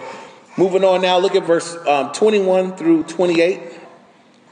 moving 0.58 0.84
on 0.84 1.00
now, 1.00 1.16
look 1.16 1.34
at 1.34 1.44
verse 1.44 1.74
um, 1.86 2.12
21 2.12 2.76
through 2.76 3.04
28. 3.04 3.58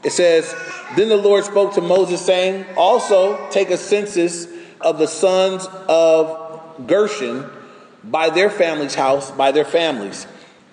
It 0.01 0.09
says, 0.11 0.51
Then 0.97 1.09
the 1.09 1.17
Lord 1.17 1.43
spoke 1.43 1.75
to 1.75 1.81
Moses, 1.81 2.25
saying, 2.25 2.65
Also 2.75 3.47
take 3.51 3.69
a 3.69 3.77
census 3.77 4.47
of 4.81 4.97
the 4.97 5.05
sons 5.05 5.67
of 5.87 6.87
Gershon 6.87 7.47
by 8.03 8.31
their 8.31 8.49
family's 8.49 8.95
house, 8.95 9.29
by 9.29 9.51
their 9.51 9.63
families. 9.63 10.25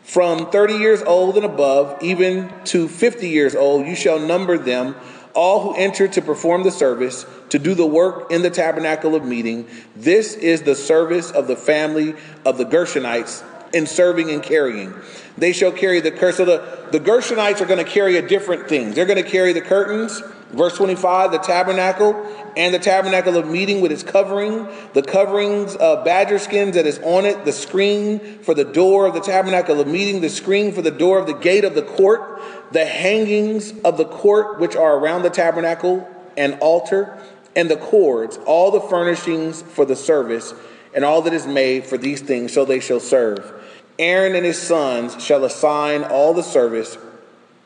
From 0.03 0.51
30 0.51 0.77
years 0.79 1.03
old 1.03 1.37
and 1.37 1.45
above, 1.45 2.03
even 2.03 2.51
to 2.65 2.89
50 2.89 3.29
years 3.29 3.55
old, 3.55 3.87
you 3.87 3.97
shall 3.97 4.19
number 4.19 4.57
them 4.57 4.97
all 5.37 5.61
who 5.61 5.75
enter 5.75 6.09
to 6.09 6.23
perform 6.23 6.65
the 6.65 6.71
service, 6.71 7.27
to 7.51 7.59
do 7.59 7.75
the 7.75 7.87
work 7.87 8.33
in 8.33 8.43
the 8.43 8.51
tabernacle 8.51 9.15
of 9.15 9.25
meeting. 9.25 9.69
This 9.95 10.35
is 10.35 10.63
the 10.63 10.75
service 10.75 11.31
of 11.31 11.47
the 11.47 11.57
family 11.57 12.15
of 12.45 12.59
the 12.59 12.65
Gershonites 12.65 13.45
in 13.73 13.87
serving 13.87 14.31
and 14.31 14.43
carrying. 14.43 14.95
They 15.37 15.53
shall 15.53 15.73
carry 15.73 16.01
the 16.01 16.11
curse. 16.11 16.39
So 16.39 16.45
the, 16.45 16.89
the 16.91 17.01
Gershonites 17.01 17.61
are 17.61 17.67
going 17.67 17.85
to 17.85 17.91
carry 17.91 18.17
a 18.17 18.27
different 18.27 18.69
things. 18.69 18.95
They're 18.95 19.07
going 19.07 19.23
to 19.23 19.31
carry 19.31 19.53
the 19.53 19.61
curtains, 19.61 20.23
verse 20.53 20.77
25, 20.77 21.33
the 21.33 21.39
tabernacle, 21.39 22.15
and 22.57 22.73
the 22.73 22.79
tabernacle 22.79 23.37
of 23.37 23.49
meeting 23.49 23.81
with 23.81 23.93
its 23.93 24.03
covering, 24.03 24.67
the 24.95 25.03
coverings 25.03 25.77
of 25.77 26.05
badger 26.05 26.39
skins 26.39 26.75
that 26.75 26.87
is 26.87 26.99
on 27.01 27.25
it, 27.25 27.45
the 27.45 27.53
screen 27.53 28.39
for 28.41 28.55
the 28.55 28.65
door 28.65 29.07
of 29.07 29.15
the 29.15 29.21
tabernacle 29.21 29.81
of 29.81 29.87
meeting, 29.87 30.21
the 30.21 30.29
screen 30.29 30.73
for 30.73 30.83
the 30.83 30.91
door 30.91 31.19
of 31.19 31.27
the 31.27 31.35
gate 31.35 31.65
of 31.65 31.75
the 31.75 31.83
court, 31.83 32.41
the 32.73 32.85
hangings 32.85 33.73
of 33.81 33.97
the 33.97 34.05
court 34.05 34.59
which 34.59 34.77
are 34.77 34.99
around 34.99 35.23
the 35.23 35.31
tabernacle 35.31 36.09
and 36.37 36.59
altar, 36.61 37.19
and 37.55 37.71
the 37.71 37.77
cords, 37.77 38.39
all 38.47 38.71
the 38.71 38.81
furnishings 38.81 39.63
for 39.63 39.85
the 39.85 39.97
service, 39.97 40.55
and 40.95 41.05
all 41.05 41.23
that 41.23 41.33
is 41.33 41.47
made 41.47 41.85
for 41.85 41.99
these 41.99 42.21
things, 42.21 42.53
so 42.53 42.65
they 42.65 42.81
shall 42.81 43.01
serve. 43.01 43.53
Aaron 43.99 44.35
and 44.35 44.45
his 44.45 44.61
sons 44.61 45.23
shall 45.23 45.45
assign 45.45 46.05
all 46.05 46.35
the 46.35 46.43
service 46.43 46.99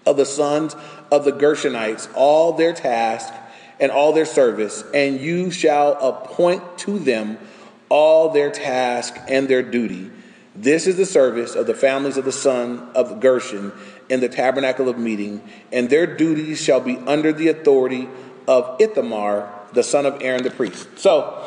of 0.06 0.16
the 0.16 0.24
sons 0.24 0.74
of 1.10 1.24
the 1.24 1.32
Gershonites, 1.32 2.08
all 2.14 2.52
their 2.52 2.72
task 2.72 3.32
and 3.78 3.90
all 3.90 4.12
their 4.12 4.26
service, 4.26 4.84
and 4.92 5.20
you 5.20 5.50
shall 5.50 5.92
appoint 5.94 6.78
to 6.78 6.98
them 6.98 7.38
all 7.88 8.28
their 8.28 8.50
task 8.50 9.16
and 9.26 9.48
their 9.48 9.62
duty. 9.62 10.10
This 10.54 10.86
is 10.86 10.96
the 10.96 11.06
service 11.06 11.54
of 11.54 11.66
the 11.66 11.74
families 11.74 12.16
of 12.16 12.24
the 12.24 12.32
son 12.32 12.90
of 12.94 13.20
Gershon 13.20 13.72
in 14.08 14.20
the 14.20 14.28
tabernacle 14.28 14.88
of 14.88 14.98
meeting, 14.98 15.40
and 15.72 15.88
their 15.88 16.06
duties 16.06 16.62
shall 16.62 16.80
be 16.80 16.98
under 16.98 17.32
the 17.32 17.48
authority 17.48 18.08
of 18.46 18.80
Ithamar, 18.80 19.50
the 19.72 19.82
son 19.82 20.04
of 20.04 20.20
Aaron 20.20 20.42
the 20.42 20.50
priest. 20.50 20.98
So, 20.98 21.42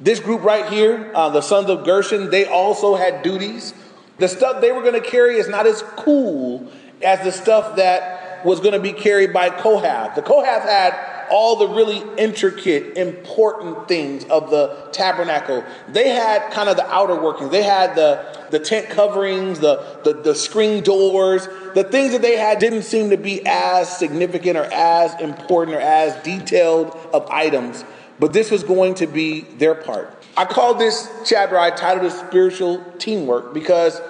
this 0.00 0.18
group 0.18 0.42
right 0.42 0.66
here, 0.66 1.12
uh, 1.14 1.28
the 1.28 1.42
sons 1.42 1.68
of 1.70 1.84
Gershon, 1.84 2.30
they 2.30 2.46
also 2.46 2.96
had 2.96 3.22
duties. 3.22 3.74
The 4.18 4.28
stuff 4.28 4.60
they 4.60 4.72
were 4.72 4.82
going 4.82 5.00
to 5.00 5.08
carry 5.08 5.36
is 5.36 5.48
not 5.48 5.66
as 5.66 5.82
cool 5.96 6.70
as 7.02 7.22
the 7.22 7.32
stuff 7.32 7.76
that 7.76 8.19
was 8.44 8.60
going 8.60 8.72
to 8.72 8.80
be 8.80 8.92
carried 8.92 9.32
by 9.32 9.50
Kohath. 9.50 10.14
The 10.14 10.22
Kohath 10.22 10.62
had 10.62 11.26
all 11.30 11.56
the 11.56 11.68
really 11.68 12.02
intricate, 12.18 12.96
important 12.96 13.86
things 13.86 14.24
of 14.24 14.50
the 14.50 14.88
tabernacle. 14.92 15.64
They 15.88 16.08
had 16.08 16.50
kind 16.50 16.68
of 16.68 16.76
the 16.76 16.86
outer 16.90 17.14
workings. 17.14 17.50
They 17.50 17.62
had 17.62 17.94
the, 17.94 18.46
the 18.50 18.58
tent 18.58 18.88
coverings, 18.88 19.60
the, 19.60 20.00
the, 20.04 20.14
the 20.14 20.34
screen 20.34 20.82
doors. 20.82 21.46
The 21.74 21.84
things 21.84 22.12
that 22.12 22.22
they 22.22 22.36
had 22.36 22.58
didn't 22.58 22.82
seem 22.82 23.10
to 23.10 23.16
be 23.16 23.42
as 23.46 23.96
significant 23.96 24.56
or 24.56 24.64
as 24.64 25.18
important 25.20 25.76
or 25.76 25.80
as 25.80 26.20
detailed 26.24 26.96
of 27.12 27.28
items, 27.30 27.84
but 28.18 28.32
this 28.32 28.50
was 28.50 28.64
going 28.64 28.94
to 28.94 29.06
be 29.06 29.42
their 29.42 29.74
part. 29.74 30.16
I 30.36 30.44
call 30.44 30.74
this 30.74 31.08
chapter, 31.24 31.58
I 31.58 31.70
titled 31.70 32.06
it 32.06 32.16
Spiritual 32.16 32.84
Teamwork 32.98 33.54
because 33.54 34.00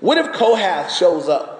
what 0.00 0.18
if 0.18 0.32
Kohath 0.32 0.90
shows 0.90 1.28
up 1.28 1.55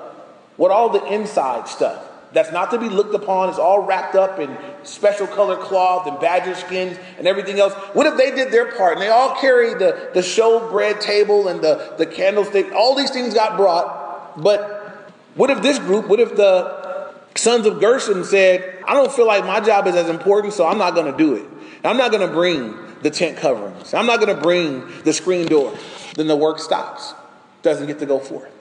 with 0.57 0.73
all 0.73 0.89
the 0.89 1.05
inside 1.13 1.69
stuff? 1.69 2.07
that's 2.37 2.53
not 2.53 2.71
to 2.71 2.79
be 2.79 2.89
looked 2.89 3.15
upon. 3.15 3.49
is 3.49 3.59
all 3.59 3.81
wrapped 3.81 4.15
up 4.15 4.39
in 4.39 4.57
special 4.83 5.27
color 5.27 5.57
cloth 5.57 6.07
and 6.07 6.21
badger 6.21 6.55
skins 6.55 6.99
and 7.19 7.27
everything 7.27 7.59
else. 7.59 7.73
What 7.95 8.07
if 8.07 8.17
they 8.17 8.31
did 8.31 8.53
their 8.53 8.73
part 8.73 8.95
and 8.95 9.03
they 9.03 9.09
all 9.09 9.35
carried 9.37 9.79
the, 9.79 10.11
the 10.13 10.23
show 10.23 10.71
bread 10.71 11.01
table 11.01 11.49
and 11.49 11.63
the, 11.63 11.95
the 11.97 12.05
candlestick? 12.05 12.73
All 12.73 12.95
these 12.95 13.11
things 13.11 13.33
got 13.33 13.57
brought. 13.57 14.43
But 14.43 15.13
what 15.35 15.51
if 15.51 15.63
this 15.63 15.79
group, 15.79 16.09
what 16.09 16.21
if 16.21 16.37
the 16.37 17.15
sons 17.37 17.67
of 17.67 17.81
Gershon 17.81 18.25
said, 18.25 18.83
I 18.87 18.93
don't 18.93 19.11
feel 19.11 19.27
like 19.27 19.45
my 19.45 19.61
job 19.61 19.87
is 19.87 19.95
as 19.95 20.09
important, 20.09 20.53
so 20.53 20.67
I'm 20.67 20.79
not 20.79 20.95
going 20.95 21.11
to 21.11 21.17
do 21.17 21.37
it. 21.37 21.45
I'm 21.85 21.97
not 21.97 22.11
going 22.11 22.27
to 22.27 22.35
bring 22.35 22.75
the 23.03 23.11
tent 23.11 23.39
coverings. 23.39 23.95
I'm 23.95 24.07
not 24.07 24.21
going 24.21 24.35
to 24.35 24.43
bring 24.43 24.85
the 25.05 25.13
screen 25.13 25.47
door. 25.47 25.75
Then 26.17 26.27
the 26.27 26.37
work 26.37 26.59
stops, 26.59 27.15
doesn't 27.63 27.87
get 27.87 27.99
to 28.01 28.07
go 28.07 28.19
forth 28.19 28.56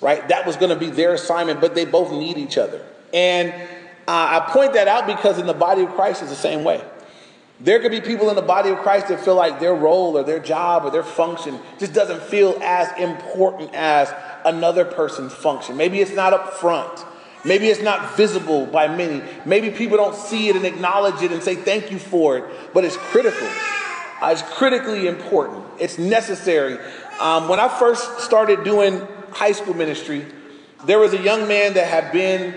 right? 0.00 0.26
That 0.28 0.46
was 0.46 0.56
going 0.56 0.70
to 0.70 0.76
be 0.76 0.90
their 0.90 1.14
assignment, 1.14 1.60
but 1.60 1.74
they 1.74 1.84
both 1.84 2.12
need 2.12 2.38
each 2.38 2.58
other. 2.58 2.84
And 3.12 3.52
uh, 4.08 4.40
I 4.46 4.50
point 4.52 4.74
that 4.74 4.88
out 4.88 5.06
because 5.06 5.38
in 5.38 5.46
the 5.46 5.54
body 5.54 5.82
of 5.82 5.90
Christ 5.94 6.22
is 6.22 6.28
the 6.28 6.36
same 6.36 6.64
way. 6.64 6.82
There 7.58 7.80
could 7.80 7.90
be 7.90 8.02
people 8.02 8.28
in 8.28 8.36
the 8.36 8.42
body 8.42 8.68
of 8.68 8.78
Christ 8.78 9.08
that 9.08 9.24
feel 9.24 9.34
like 9.34 9.60
their 9.60 9.74
role 9.74 10.18
or 10.18 10.22
their 10.22 10.38
job 10.38 10.84
or 10.84 10.90
their 10.90 11.02
function 11.02 11.58
just 11.78 11.94
doesn't 11.94 12.20
feel 12.22 12.58
as 12.62 12.92
important 13.00 13.70
as 13.72 14.12
another 14.44 14.84
person's 14.84 15.32
function. 15.32 15.76
Maybe 15.76 16.00
it's 16.00 16.12
not 16.12 16.34
up 16.34 16.54
front. 16.54 17.04
Maybe 17.44 17.68
it's 17.68 17.80
not 17.80 18.16
visible 18.16 18.66
by 18.66 18.88
many. 18.88 19.22
Maybe 19.46 19.70
people 19.70 19.96
don't 19.96 20.16
see 20.16 20.48
it 20.48 20.56
and 20.56 20.66
acknowledge 20.66 21.22
it 21.22 21.32
and 21.32 21.42
say 21.42 21.54
thank 21.54 21.90
you 21.90 21.98
for 21.98 22.36
it, 22.38 22.44
but 22.74 22.84
it's 22.84 22.96
critical. 22.96 23.48
Uh, 24.20 24.30
it's 24.32 24.42
critically 24.42 25.06
important. 25.06 25.64
It's 25.78 25.98
necessary. 25.98 26.78
Um, 27.20 27.48
when 27.48 27.60
I 27.60 27.68
first 27.68 28.20
started 28.20 28.64
doing 28.64 29.06
high 29.36 29.52
school 29.52 29.74
ministry, 29.74 30.24
there 30.86 30.98
was 30.98 31.12
a 31.12 31.22
young 31.22 31.46
man 31.46 31.74
that 31.74 31.86
had 31.86 32.10
been, 32.10 32.54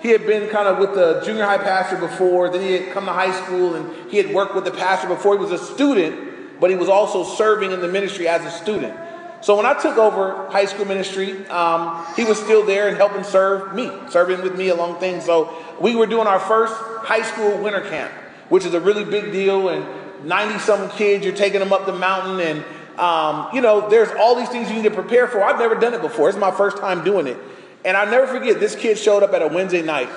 he 0.00 0.10
had 0.10 0.26
been 0.26 0.50
kind 0.50 0.68
of 0.68 0.78
with 0.78 0.94
the 0.94 1.22
junior 1.24 1.44
high 1.44 1.58
pastor 1.58 1.96
before, 1.96 2.50
then 2.50 2.60
he 2.60 2.72
had 2.72 2.92
come 2.92 3.06
to 3.06 3.12
high 3.12 3.32
school 3.44 3.74
and 3.74 4.10
he 4.10 4.18
had 4.18 4.34
worked 4.34 4.54
with 4.54 4.64
the 4.64 4.70
pastor 4.70 5.08
before. 5.08 5.38
He 5.38 5.42
was 5.42 5.52
a 5.52 5.64
student, 5.64 6.60
but 6.60 6.68
he 6.68 6.76
was 6.76 6.90
also 6.90 7.24
serving 7.24 7.72
in 7.72 7.80
the 7.80 7.88
ministry 7.88 8.28
as 8.28 8.44
a 8.44 8.50
student. 8.50 8.94
So 9.40 9.56
when 9.56 9.64
I 9.64 9.72
took 9.80 9.96
over 9.96 10.50
high 10.50 10.66
school 10.66 10.84
ministry, 10.84 11.46
um, 11.46 12.04
he 12.14 12.24
was 12.24 12.38
still 12.38 12.66
there 12.66 12.88
and 12.88 12.96
helping 12.96 13.24
serve 13.24 13.74
me, 13.74 13.90
serving 14.10 14.42
with 14.42 14.56
me 14.56 14.68
along 14.68 15.00
things. 15.00 15.24
So 15.24 15.56
we 15.80 15.94
were 15.96 16.06
doing 16.06 16.26
our 16.26 16.40
first 16.40 16.74
high 17.06 17.22
school 17.22 17.56
winter 17.56 17.80
camp, 17.80 18.12
which 18.50 18.66
is 18.66 18.74
a 18.74 18.80
really 18.80 19.04
big 19.04 19.32
deal. 19.32 19.70
And 19.70 20.28
90 20.28 20.58
some 20.58 20.90
kids, 20.90 21.24
you're 21.24 21.34
taking 21.34 21.60
them 21.60 21.72
up 21.72 21.86
the 21.86 21.92
mountain. 21.92 22.40
And, 22.40 22.64
um, 22.98 23.48
you 23.54 23.60
know, 23.60 23.88
there's 23.88 24.10
all 24.18 24.34
these 24.34 24.48
things 24.48 24.68
you 24.68 24.76
need 24.76 24.84
to 24.84 24.90
prepare 24.90 25.28
for. 25.28 25.42
I've 25.42 25.58
never 25.58 25.74
done 25.74 25.94
it 25.94 26.00
before. 26.00 26.28
It's 26.28 26.38
my 26.38 26.50
first 26.50 26.78
time 26.78 27.04
doing 27.04 27.26
it. 27.26 27.36
And 27.84 27.96
I'll 27.96 28.10
never 28.10 28.26
forget, 28.26 28.60
this 28.60 28.74
kid 28.74 28.98
showed 28.98 29.22
up 29.22 29.32
at 29.32 29.42
a 29.42 29.46
Wednesday 29.46 29.82
night 29.82 30.08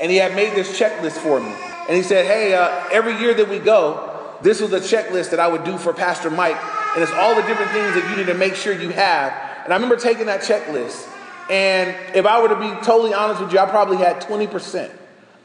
and 0.00 0.10
he 0.10 0.16
had 0.16 0.34
made 0.34 0.54
this 0.54 0.78
checklist 0.78 1.18
for 1.18 1.40
me. 1.40 1.54
And 1.88 1.96
he 1.96 2.02
said, 2.02 2.26
Hey, 2.26 2.54
uh, 2.54 2.88
every 2.90 3.16
year 3.18 3.34
that 3.34 3.48
we 3.48 3.58
go, 3.58 4.10
this 4.42 4.60
was 4.60 4.72
a 4.72 4.80
checklist 4.80 5.30
that 5.30 5.38
I 5.38 5.46
would 5.46 5.64
do 5.64 5.78
for 5.78 5.92
Pastor 5.92 6.30
Mike 6.30 6.58
and 6.94 7.02
it's 7.02 7.12
all 7.12 7.34
the 7.34 7.42
different 7.42 7.72
things 7.72 7.94
that 7.94 8.08
you 8.08 8.16
need 8.16 8.26
to 8.26 8.34
make 8.34 8.54
sure 8.54 8.72
you 8.72 8.90
have. 8.90 9.32
And 9.64 9.72
I 9.72 9.76
remember 9.76 9.96
taking 9.96 10.26
that 10.26 10.42
checklist, 10.42 11.10
and 11.50 11.90
if 12.14 12.24
I 12.24 12.40
were 12.40 12.48
to 12.48 12.56
be 12.56 12.68
totally 12.84 13.12
honest 13.12 13.40
with 13.40 13.52
you, 13.52 13.58
I 13.58 13.66
probably 13.66 13.96
had 13.96 14.22
20% 14.22 14.90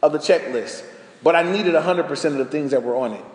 of 0.04 0.12
the 0.12 0.20
checklist, 0.20 0.86
but 1.24 1.36
I 1.36 1.44
needed 1.44 1.74
100% 1.74 2.26
of 2.26 2.38
the 2.38 2.46
things 2.46 2.72
that 2.72 2.84
were 2.84 2.96
on 2.96 3.14
it. 3.14 3.26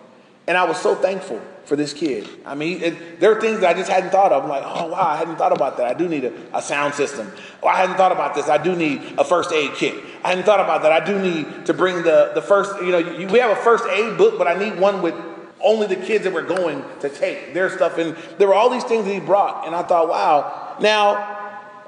And 0.46 0.57
I 0.59 0.64
was 0.64 0.80
so 0.80 0.94
thankful 0.94 1.40
for 1.64 1.76
this 1.76 1.94
kid. 1.94 2.28
I 2.44 2.54
mean, 2.54 2.83
it, 2.83 3.20
there 3.20 3.33
are 3.33 3.40
things 3.40 3.61
that 3.61 3.74
I 3.74 3.78
just 3.78 3.90
hadn't 3.90 4.11
thought 4.11 4.33
of. 4.33 4.42
I'm 4.42 4.48
like, 4.48 4.62
oh, 4.64 4.88
wow, 4.88 5.00
I 5.00 5.16
hadn't 5.16 5.37
thought 5.37 5.52
about 5.52 5.78
that. 5.78 5.87
I 5.87 5.94
do 5.94 6.09
need 6.09 6.24
a, 6.24 6.33
a 6.52 6.61
sound 6.61 6.94
system. 6.94 7.33
Or 7.62 7.70
I 7.70 7.76
hadn't 7.76 7.96
thought 7.96 8.12
about 8.12 8.35
this. 8.35 8.48
I 8.48 8.62
do 8.62 8.76
need 8.76 9.00
a 9.16 9.24
first 9.24 9.52
aid 9.52 9.72
kit. 9.74 9.94
I 10.22 10.28
hadn't 10.28 10.44
thought 10.44 10.61
about 10.61 10.83
that. 10.83 10.92
I 10.92 11.04
do 11.04 11.18
need 11.18 11.66
to 11.66 11.74
bring 11.74 12.02
the, 12.02 12.33
the 12.35 12.42
first, 12.42 12.78
you 12.83 12.90
know, 12.90 12.98
you, 12.98 13.26
we 13.28 13.38
have 13.38 13.50
a 13.50 13.61
first 13.62 13.85
aid 13.87 14.18
book, 14.18 14.37
but 14.37 14.46
I 14.46 14.59
need 14.59 14.78
one 14.78 15.00
with 15.00 15.14
only 15.62 15.87
the 15.87 15.96
kids 15.96 16.24
that 16.24 16.35
were 16.35 16.42
going 16.42 16.85
to 17.00 17.09
take 17.09 17.54
their 17.54 17.70
stuff. 17.70 17.96
And 17.96 18.14
there 18.37 18.48
were 18.48 18.54
all 18.54 18.68
these 18.68 18.85
things 18.85 19.07
that 19.07 19.14
he 19.14 19.20
brought. 19.20 19.66
And 19.66 19.74
I 19.74 19.83
thought, 19.83 20.09
wow. 20.09 20.76
Now, 20.80 21.43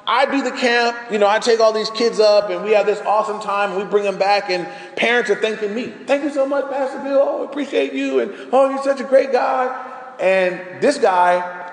I 0.07 0.31
do 0.31 0.43
the 0.43 0.53
camp, 0.53 1.11
you 1.11 1.19
know, 1.19 1.27
I 1.27 1.41
take 1.41 1.59
all 1.59 1.73
these 1.73 1.91
kids 1.91 2.21
up 2.21 2.49
and 2.51 2.63
we 2.65 2.73
have 2.73 2.87
this 2.87 3.01
awesome 3.01 3.41
time 3.41 3.73
and 3.73 3.83
we 3.83 3.85
bring 3.85 4.05
them 4.05 4.19
back 4.19 4.51
and 4.51 4.69
parents 4.95 5.31
are 5.31 5.35
thanking 5.35 5.75
me. 5.75 5.89
Thank 6.07 6.23
you 6.23 6.31
so 6.31 6.47
much, 6.47 6.71
Pastor 6.71 7.03
Bill. 7.03 7.19
Oh, 7.21 7.45
appreciate 7.45 7.93
you. 7.93 8.21
And 8.21 8.33
oh, 8.53 8.71
you're 8.71 8.83
such 8.85 9.01
a 9.01 9.05
great 9.05 9.33
guy. 9.33 10.15
And 10.21 10.81
this 10.81 10.99
guy, 10.99 11.73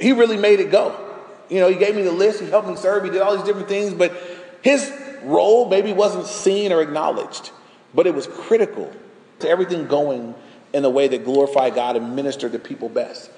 he 0.00 0.12
really 0.12 0.36
made 0.36 0.58
it 0.58 0.72
go. 0.72 1.04
You 1.48 1.60
know, 1.60 1.68
he 1.68 1.76
gave 1.76 1.94
me 1.94 2.02
the 2.02 2.12
list, 2.12 2.40
he 2.40 2.50
helped 2.50 2.68
me 2.68 2.76
serve, 2.76 3.04
he 3.04 3.10
did 3.10 3.22
all 3.22 3.36
these 3.36 3.46
different 3.46 3.68
things, 3.68 3.94
but 3.94 4.12
his 4.60 4.92
role 5.22 5.68
maybe 5.68 5.92
wasn't 5.92 6.26
seen 6.26 6.72
or 6.72 6.82
acknowledged, 6.82 7.52
but 7.94 8.06
it 8.06 8.14
was 8.14 8.26
critical 8.26 8.92
to 9.38 9.48
everything 9.48 9.86
going 9.86 10.34
in 10.72 10.84
a 10.84 10.90
way 10.90 11.08
that 11.08 11.24
glorify 11.24 11.70
God 11.70 11.96
and 11.96 12.14
minister 12.14 12.50
to 12.50 12.58
people 12.58 12.88
best. 12.88 13.30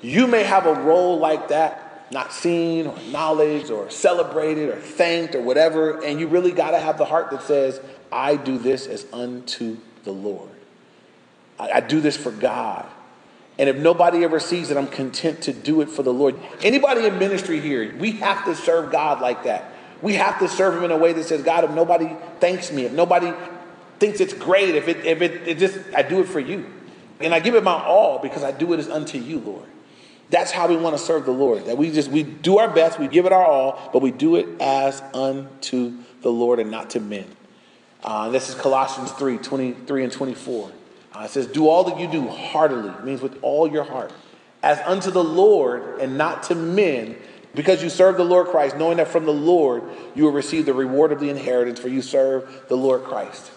You 0.00 0.26
may 0.26 0.44
have 0.44 0.66
a 0.66 0.74
role 0.74 1.18
like 1.18 1.48
that, 1.48 1.93
not 2.14 2.32
seen 2.32 2.86
or 2.86 2.96
acknowledged 2.96 3.70
or 3.70 3.90
celebrated 3.90 4.70
or 4.70 4.76
thanked 4.76 5.34
or 5.34 5.42
whatever, 5.42 6.02
and 6.02 6.18
you 6.18 6.28
really 6.28 6.52
got 6.52 6.70
to 6.70 6.78
have 6.78 6.96
the 6.96 7.04
heart 7.04 7.30
that 7.32 7.42
says, 7.42 7.78
I 8.10 8.36
do 8.36 8.56
this 8.56 8.86
as 8.86 9.04
unto 9.12 9.76
the 10.04 10.12
Lord. 10.12 10.48
I, 11.58 11.72
I 11.72 11.80
do 11.80 12.00
this 12.00 12.16
for 12.16 12.30
God. 12.30 12.86
And 13.58 13.68
if 13.68 13.76
nobody 13.76 14.24
ever 14.24 14.40
sees 14.40 14.70
it, 14.70 14.76
I'm 14.76 14.88
content 14.88 15.42
to 15.42 15.52
do 15.52 15.80
it 15.80 15.90
for 15.90 16.02
the 16.02 16.12
Lord. 16.12 16.36
Anybody 16.62 17.06
in 17.06 17.18
ministry 17.18 17.60
here, 17.60 17.94
we 17.98 18.12
have 18.12 18.44
to 18.46 18.54
serve 18.54 18.90
God 18.90 19.20
like 19.20 19.44
that. 19.44 19.72
We 20.00 20.14
have 20.14 20.38
to 20.40 20.48
serve 20.48 20.76
Him 20.76 20.84
in 20.84 20.90
a 20.90 20.96
way 20.96 21.12
that 21.12 21.24
says, 21.24 21.42
God, 21.42 21.64
if 21.64 21.70
nobody 21.70 22.10
thanks 22.40 22.72
me, 22.72 22.84
if 22.84 22.92
nobody 22.92 23.32
thinks 23.98 24.20
it's 24.20 24.34
great 24.34 24.74
if 24.74 24.88
it 24.88 25.06
if 25.06 25.22
it, 25.22 25.48
it 25.48 25.58
just 25.58 25.78
I 25.94 26.02
do 26.02 26.20
it 26.20 26.28
for 26.28 26.40
you. 26.40 26.66
And 27.20 27.34
I 27.34 27.40
give 27.40 27.54
it 27.54 27.62
my 27.62 27.72
all 27.72 28.18
because 28.18 28.42
I 28.42 28.50
do 28.50 28.72
it 28.72 28.80
as 28.80 28.88
unto 28.88 29.18
you, 29.18 29.38
Lord. 29.38 29.66
That's 30.30 30.50
how 30.50 30.68
we 30.68 30.76
want 30.76 30.96
to 30.96 31.02
serve 31.02 31.26
the 31.26 31.32
Lord. 31.32 31.66
That 31.66 31.76
we 31.76 31.90
just 31.90 32.10
we 32.10 32.22
do 32.22 32.58
our 32.58 32.68
best, 32.68 32.98
we 32.98 33.08
give 33.08 33.26
it 33.26 33.32
our 33.32 33.44
all, 33.44 33.90
but 33.92 34.02
we 34.02 34.10
do 34.10 34.36
it 34.36 34.60
as 34.60 35.02
unto 35.12 35.98
the 36.22 36.30
Lord 36.30 36.58
and 36.58 36.70
not 36.70 36.90
to 36.90 37.00
men. 37.00 37.26
Uh, 38.02 38.28
this 38.28 38.48
is 38.50 38.54
Colossians 38.54 39.12
3, 39.12 39.38
23 39.38 40.04
and 40.04 40.12
24. 40.12 40.70
Uh, 41.14 41.20
it 41.20 41.30
says, 41.30 41.46
Do 41.46 41.68
all 41.68 41.84
that 41.84 41.98
you 41.98 42.06
do 42.06 42.28
heartily, 42.28 42.92
means 43.02 43.22
with 43.22 43.38
all 43.42 43.70
your 43.70 43.84
heart, 43.84 44.12
as 44.62 44.78
unto 44.80 45.10
the 45.10 45.24
Lord 45.24 46.00
and 46.00 46.18
not 46.18 46.42
to 46.44 46.54
men, 46.54 47.16
because 47.54 47.82
you 47.82 47.88
serve 47.88 48.16
the 48.16 48.24
Lord 48.24 48.48
Christ, 48.48 48.76
knowing 48.76 48.96
that 48.96 49.08
from 49.08 49.24
the 49.24 49.32
Lord 49.32 49.84
you 50.14 50.24
will 50.24 50.32
receive 50.32 50.66
the 50.66 50.74
reward 50.74 51.12
of 51.12 51.20
the 51.20 51.30
inheritance, 51.30 51.78
for 51.78 51.88
you 51.88 52.02
serve 52.02 52.64
the 52.68 52.76
Lord 52.76 53.04
Christ. 53.04 53.52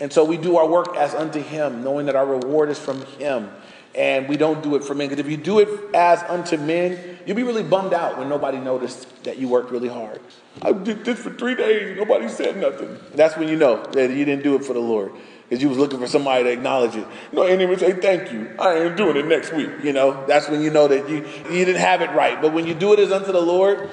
And 0.00 0.12
so 0.12 0.24
we 0.24 0.36
do 0.36 0.56
our 0.56 0.66
work 0.66 0.96
as 0.96 1.14
unto 1.14 1.40
Him, 1.40 1.84
knowing 1.84 2.06
that 2.06 2.16
our 2.16 2.26
reward 2.26 2.70
is 2.70 2.78
from 2.78 3.02
Him. 3.02 3.50
And 3.94 4.28
we 4.28 4.36
don't 4.36 4.62
do 4.62 4.74
it 4.74 4.84
for 4.84 4.94
men. 4.94 5.08
Because 5.08 5.24
if 5.24 5.30
you 5.30 5.36
do 5.36 5.58
it 5.58 5.68
as 5.94 6.22
unto 6.22 6.56
men, 6.56 7.18
you'll 7.26 7.36
be 7.36 7.42
really 7.42 7.62
bummed 7.62 7.92
out 7.92 8.18
when 8.18 8.28
nobody 8.28 8.58
noticed 8.58 9.24
that 9.24 9.38
you 9.38 9.48
worked 9.48 9.70
really 9.70 9.88
hard. 9.88 10.20
I 10.60 10.72
did 10.72 11.04
this 11.04 11.18
for 11.18 11.30
three 11.30 11.54
days, 11.54 11.96
nobody 11.96 12.28
said 12.28 12.56
nothing. 12.56 12.98
That's 13.14 13.36
when 13.36 13.48
you 13.48 13.56
know 13.56 13.82
that 13.82 14.10
you 14.10 14.24
didn't 14.24 14.42
do 14.42 14.54
it 14.56 14.64
for 14.64 14.72
the 14.72 14.80
Lord. 14.80 15.12
Because 15.48 15.62
you 15.62 15.68
was 15.68 15.76
looking 15.76 15.98
for 15.98 16.06
somebody 16.06 16.44
to 16.44 16.50
acknowledge 16.50 16.96
it. 16.96 17.06
No, 17.30 17.42
and 17.42 17.60
even 17.60 17.78
say 17.78 17.92
thank 17.92 18.32
you. 18.32 18.54
I 18.58 18.84
ain't 18.84 18.96
doing 18.96 19.16
it 19.16 19.26
next 19.26 19.52
week. 19.52 19.70
You 19.82 19.92
know, 19.92 20.24
that's 20.26 20.48
when 20.48 20.62
you 20.62 20.70
know 20.70 20.88
that 20.88 21.10
you, 21.10 21.26
you 21.50 21.64
didn't 21.64 21.80
have 21.80 22.00
it 22.00 22.10
right. 22.12 22.40
But 22.40 22.54
when 22.54 22.66
you 22.66 22.72
do 22.72 22.94
it 22.94 22.98
as 22.98 23.12
unto 23.12 23.32
the 23.32 23.40
Lord, 23.42 23.90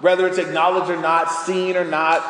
whether 0.00 0.26
it's 0.26 0.36
acknowledged 0.36 0.90
or 0.90 1.00
not, 1.00 1.30
seen 1.30 1.76
or 1.76 1.84
not, 1.84 2.22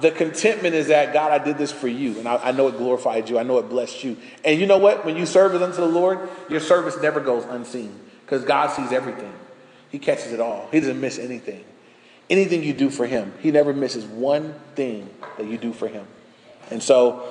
the 0.00 0.10
contentment 0.10 0.74
is 0.74 0.88
that, 0.88 1.12
God, 1.12 1.32
I 1.32 1.42
did 1.42 1.58
this 1.58 1.72
for 1.72 1.88
you, 1.88 2.18
and 2.18 2.28
I, 2.28 2.36
I, 2.36 2.52
know 2.52 2.68
it 2.68 2.76
glorified 2.76 3.28
you. 3.28 3.38
I 3.38 3.42
know 3.42 3.58
it 3.58 3.68
blessed 3.68 4.04
you. 4.04 4.16
And 4.44 4.60
you 4.60 4.66
know 4.66 4.78
what? 4.78 5.04
When 5.04 5.16
you 5.16 5.26
serve 5.26 5.54
unto 5.60 5.76
the 5.76 5.86
Lord, 5.86 6.28
your 6.48 6.60
service 6.60 6.96
never 7.00 7.20
goes 7.20 7.44
unseen 7.44 7.98
because 8.24 8.44
God 8.44 8.68
sees 8.68 8.92
everything. 8.92 9.32
He 9.90 9.98
catches 9.98 10.32
it 10.32 10.40
all, 10.40 10.68
He 10.70 10.80
doesn't 10.80 11.00
miss 11.00 11.18
anything. 11.18 11.64
Anything 12.30 12.62
you 12.62 12.74
do 12.74 12.90
for 12.90 13.06
Him, 13.06 13.32
He 13.40 13.50
never 13.50 13.72
misses 13.72 14.04
one 14.04 14.54
thing 14.74 15.08
that 15.38 15.46
you 15.46 15.56
do 15.56 15.72
for 15.72 15.88
Him. 15.88 16.06
And 16.70 16.82
so 16.82 17.26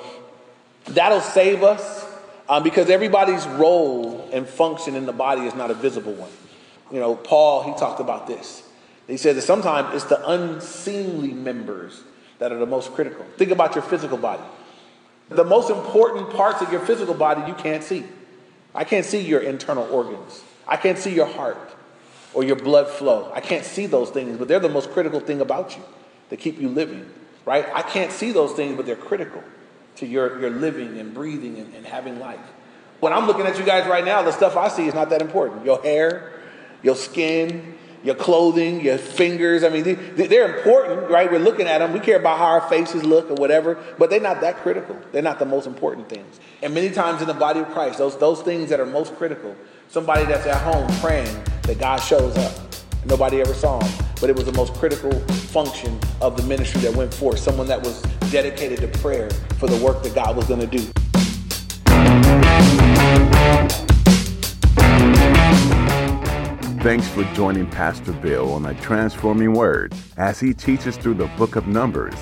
that'll 0.85 1.21
save 1.21 1.63
us 1.63 2.05
um, 2.49 2.63
because 2.63 2.89
everybody's 2.89 3.45
role 3.45 4.27
and 4.33 4.47
function 4.47 4.95
in 4.95 5.05
the 5.05 5.13
body 5.13 5.41
is 5.41 5.53
not 5.53 5.69
a 5.69 5.73
visible 5.73 6.13
one. 6.13 6.31
You 6.91 6.99
know, 6.99 7.15
Paul, 7.15 7.63
he 7.63 7.77
talked 7.77 7.99
about 7.99 8.27
this. 8.27 8.63
He 9.07 9.17
said 9.17 9.35
that 9.35 9.43
sometimes 9.43 9.95
it's 9.95 10.05
the 10.05 10.25
unseemly 10.27 11.33
members 11.33 12.01
that 12.39 12.51
are 12.51 12.57
the 12.57 12.65
most 12.65 12.93
critical. 12.93 13.25
Think 13.37 13.51
about 13.51 13.75
your 13.75 13.83
physical 13.83 14.17
body. 14.17 14.43
The 15.29 15.43
most 15.43 15.69
important 15.69 16.29
parts 16.31 16.61
of 16.61 16.71
your 16.71 16.81
physical 16.81 17.13
body 17.13 17.47
you 17.47 17.53
can't 17.55 17.83
see. 17.83 18.05
I 18.73 18.83
can't 18.83 19.05
see 19.05 19.21
your 19.21 19.41
internal 19.41 19.83
organs. 19.91 20.43
I 20.67 20.77
can't 20.77 20.97
see 20.97 21.13
your 21.13 21.25
heart 21.25 21.57
or 22.33 22.43
your 22.43 22.55
blood 22.55 22.87
flow. 22.87 23.31
I 23.33 23.41
can't 23.41 23.65
see 23.65 23.87
those 23.87 24.09
things, 24.09 24.37
but 24.37 24.47
they're 24.47 24.59
the 24.59 24.69
most 24.69 24.91
critical 24.91 25.19
thing 25.19 25.41
about 25.41 25.75
you 25.75 25.83
that 26.29 26.37
keep 26.37 26.59
you 26.59 26.69
living, 26.69 27.09
right? 27.45 27.65
I 27.73 27.81
can't 27.81 28.11
see 28.11 28.31
those 28.31 28.53
things, 28.53 28.77
but 28.77 28.85
they're 28.85 28.95
critical 28.95 29.43
to 29.95 30.05
your, 30.05 30.39
your 30.39 30.49
living 30.51 30.97
and 30.99 31.13
breathing 31.13 31.57
and, 31.57 31.73
and 31.73 31.85
having 31.85 32.19
life. 32.19 32.39
When 32.99 33.13
I'm 33.13 33.27
looking 33.27 33.45
at 33.45 33.57
you 33.57 33.65
guys 33.65 33.87
right 33.87 34.05
now, 34.05 34.21
the 34.21 34.31
stuff 34.31 34.55
I 34.55 34.67
see 34.67 34.87
is 34.87 34.93
not 34.93 35.09
that 35.09 35.21
important. 35.21 35.65
Your 35.65 35.81
hair, 35.81 36.33
your 36.83 36.95
skin, 36.95 37.75
your 38.07 38.15
clothing, 38.15 38.79
your 38.79 38.97
fingers. 38.97 39.65
I 39.65 39.69
mean, 39.69 39.83
they're 40.15 40.57
important, 40.57 41.11
right? 41.11 41.29
We're 41.29 41.39
looking 41.39 41.67
at 41.67 41.79
them. 41.79 41.91
We 41.91 41.99
care 41.99 42.17
about 42.17 42.37
how 42.37 42.45
our 42.45 42.61
faces 42.69 43.03
look 43.03 43.29
or 43.29 43.33
whatever, 43.33 43.77
but 43.99 44.09
they're 44.09 44.21
not 44.21 44.39
that 44.41 44.55
critical. 44.57 44.97
They're 45.11 45.21
not 45.21 45.39
the 45.39 45.45
most 45.45 45.67
important 45.67 46.07
things. 46.07 46.39
And 46.63 46.73
many 46.73 46.89
times 46.89 47.21
in 47.21 47.27
the 47.27 47.33
body 47.33 47.59
of 47.59 47.67
Christ, 47.71 47.97
those, 47.97 48.17
those 48.17 48.41
things 48.41 48.69
that 48.69 48.79
are 48.79 48.85
most 48.85 49.13
critical, 49.17 49.53
somebody 49.89 50.23
that's 50.23 50.47
at 50.47 50.61
home 50.61 50.87
praying 51.01 51.43
that 51.63 51.79
God 51.79 51.97
shows 51.97 52.35
up. 52.37 52.53
Nobody 53.05 53.41
ever 53.41 53.53
saw 53.53 53.83
him, 53.83 54.05
but 54.21 54.29
it 54.29 54.35
was 54.37 54.45
the 54.45 54.53
most 54.53 54.73
critical 54.75 55.11
function 55.51 55.99
of 56.21 56.37
the 56.37 56.43
ministry 56.43 56.79
that 56.81 56.95
went 56.95 57.13
forth. 57.13 57.39
Someone 57.39 57.67
that 57.67 57.81
was 57.81 58.01
dedicated 58.31 58.79
to 58.79 58.87
prayer 58.99 59.29
for 59.59 59.67
the 59.67 59.83
work 59.83 60.01
that 60.03 60.15
God 60.15 60.37
was 60.37 60.45
going 60.45 60.61
to 60.61 60.67
do. 60.67 60.89
Thanks 66.81 67.07
for 67.09 67.23
joining 67.33 67.65
Pastor 67.65 68.13
Bill 68.13 68.53
on 68.53 68.67
a 68.67 68.79
transforming 68.81 69.53
word 69.53 69.95
as 70.15 70.39
he 70.39 70.53
teaches 70.53 70.95
through 70.95 71.15
the 71.15 71.25
book 71.35 71.55
of 71.55 71.65
Numbers. 71.67 72.13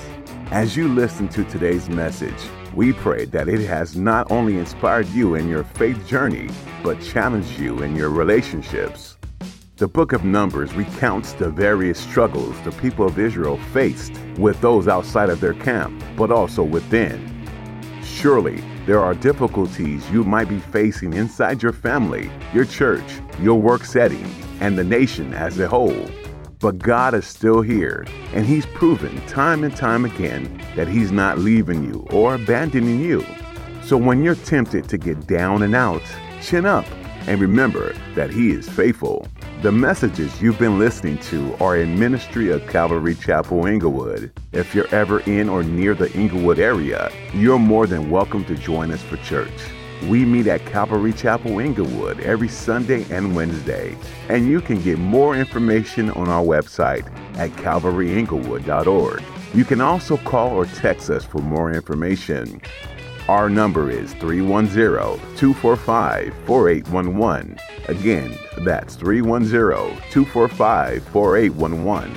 As 0.50 0.74
you 0.74 0.88
listen 0.88 1.28
to 1.28 1.44
today's 1.44 1.90
message, 1.90 2.42
we 2.74 2.94
pray 2.94 3.26
that 3.26 3.48
it 3.48 3.60
has 3.66 3.96
not 3.96 4.32
only 4.32 4.56
inspired 4.56 5.08
you 5.08 5.34
in 5.34 5.46
your 5.46 5.62
faith 5.62 6.06
journey, 6.08 6.48
but 6.82 7.02
challenged 7.02 7.58
you 7.58 7.82
in 7.82 7.94
your 7.94 8.08
relationships. 8.08 9.18
The 9.76 9.88
book 9.88 10.14
of 10.14 10.24
Numbers 10.24 10.72
recounts 10.72 11.34
the 11.34 11.50
various 11.50 12.00
struggles 12.00 12.58
the 12.62 12.72
people 12.72 13.06
of 13.06 13.18
Israel 13.18 13.58
faced 13.74 14.18
with 14.38 14.58
those 14.62 14.88
outside 14.88 15.28
of 15.28 15.40
their 15.40 15.54
camp, 15.54 16.02
but 16.16 16.32
also 16.32 16.62
within. 16.62 17.30
Surely, 18.02 18.64
there 18.86 19.00
are 19.00 19.14
difficulties 19.14 20.08
you 20.10 20.24
might 20.24 20.48
be 20.48 20.60
facing 20.60 21.12
inside 21.12 21.62
your 21.62 21.72
family, 21.72 22.30
your 22.54 22.64
church, 22.64 23.20
your 23.38 23.60
work 23.60 23.84
setting, 23.84 24.24
and 24.60 24.78
the 24.78 24.84
nation 24.84 25.34
as 25.34 25.58
a 25.58 25.68
whole. 25.68 26.06
But 26.58 26.78
God 26.78 27.14
is 27.14 27.26
still 27.26 27.60
here, 27.60 28.06
and 28.32 28.46
He's 28.46 28.66
proven 28.66 29.20
time 29.26 29.62
and 29.62 29.76
time 29.76 30.04
again 30.04 30.62
that 30.74 30.88
He's 30.88 31.12
not 31.12 31.38
leaving 31.38 31.84
you 31.84 32.06
or 32.10 32.34
abandoning 32.34 33.00
you. 33.00 33.24
So 33.82 33.96
when 33.96 34.22
you're 34.22 34.34
tempted 34.34 34.88
to 34.88 34.98
get 34.98 35.26
down 35.26 35.62
and 35.62 35.74
out, 35.74 36.02
chin 36.42 36.66
up 36.66 36.86
and 37.26 37.40
remember 37.40 37.94
that 38.14 38.30
He 38.30 38.50
is 38.50 38.68
faithful. 38.68 39.28
The 39.62 39.72
messages 39.72 40.40
you've 40.40 40.58
been 40.58 40.78
listening 40.78 41.18
to 41.18 41.54
are 41.60 41.76
in 41.76 41.98
ministry 41.98 42.50
of 42.50 42.66
Calvary 42.68 43.14
Chapel 43.14 43.66
Inglewood. 43.66 44.32
If 44.52 44.74
you're 44.74 44.94
ever 44.94 45.20
in 45.20 45.48
or 45.48 45.62
near 45.62 45.94
the 45.94 46.12
Inglewood 46.12 46.58
area, 46.58 47.10
you're 47.32 47.58
more 47.58 47.86
than 47.86 48.10
welcome 48.10 48.44
to 48.46 48.54
join 48.54 48.92
us 48.92 49.02
for 49.02 49.16
church. 49.18 49.50
We 50.04 50.24
meet 50.24 50.46
at 50.46 50.64
Calvary 50.66 51.12
Chapel 51.12 51.58
Inglewood 51.58 52.20
every 52.20 52.48
Sunday 52.48 53.06
and 53.10 53.34
Wednesday, 53.34 53.96
and 54.28 54.46
you 54.46 54.60
can 54.60 54.80
get 54.82 54.98
more 54.98 55.34
information 55.34 56.10
on 56.10 56.28
our 56.28 56.44
website 56.44 57.06
at 57.36 57.50
calvaryinglewood.org. 57.52 59.22
You 59.54 59.64
can 59.64 59.80
also 59.80 60.18
call 60.18 60.50
or 60.50 60.66
text 60.66 61.10
us 61.10 61.24
for 61.24 61.38
more 61.38 61.72
information. 61.72 62.60
Our 63.28 63.48
number 63.48 63.90
is 63.90 64.12
310 64.14 65.18
245 65.36 66.34
4811. 66.44 67.58
Again, 67.88 68.38
that's 68.58 68.94
310 68.94 69.50
245 70.10 71.04
4811. 71.08 72.16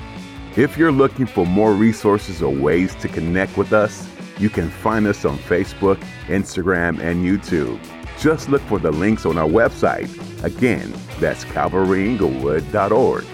If 0.56 0.78
you're 0.78 0.92
looking 0.92 1.26
for 1.26 1.46
more 1.46 1.74
resources 1.74 2.44
or 2.44 2.54
ways 2.54 2.94
to 2.96 3.08
connect 3.08 3.58
with 3.58 3.72
us, 3.72 4.08
you 4.40 4.50
can 4.50 4.70
find 4.70 5.06
us 5.06 5.26
on 5.26 5.38
Facebook, 5.38 5.98
Instagram, 6.28 7.00
and 7.00 7.26
YouTube. 7.26 7.80
Just 8.20 8.50
look 8.50 8.62
for 8.64 8.80
the 8.80 8.92
links 8.92 9.26
on 9.26 9.38
our 9.38 9.48
website. 9.48 10.10
Again, 10.44 10.94
that's 11.20 11.46
calvaryinglewood.org. 11.46 13.26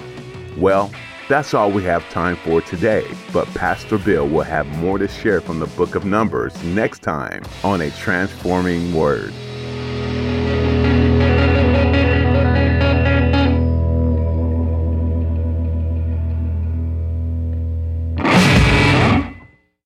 Well, 0.58 0.92
that's 1.28 1.54
all 1.54 1.72
we 1.72 1.84
have 1.84 2.08
time 2.10 2.36
for 2.38 2.62
today, 2.62 3.08
but 3.34 3.48
Pastor 3.56 3.98
Bill 3.98 4.28
will 4.28 4.44
have 4.44 4.68
more 4.78 4.98
to 4.98 5.08
share 5.08 5.42
from 5.42 5.60
the 5.60 5.68
book 5.68 5.96
of 5.96 6.06
Numbers 6.06 6.62
next 6.64 7.00
time 7.02 7.44
on 7.64 7.82
A 7.82 7.90
Transforming 7.92 8.94
Word. 8.94 9.34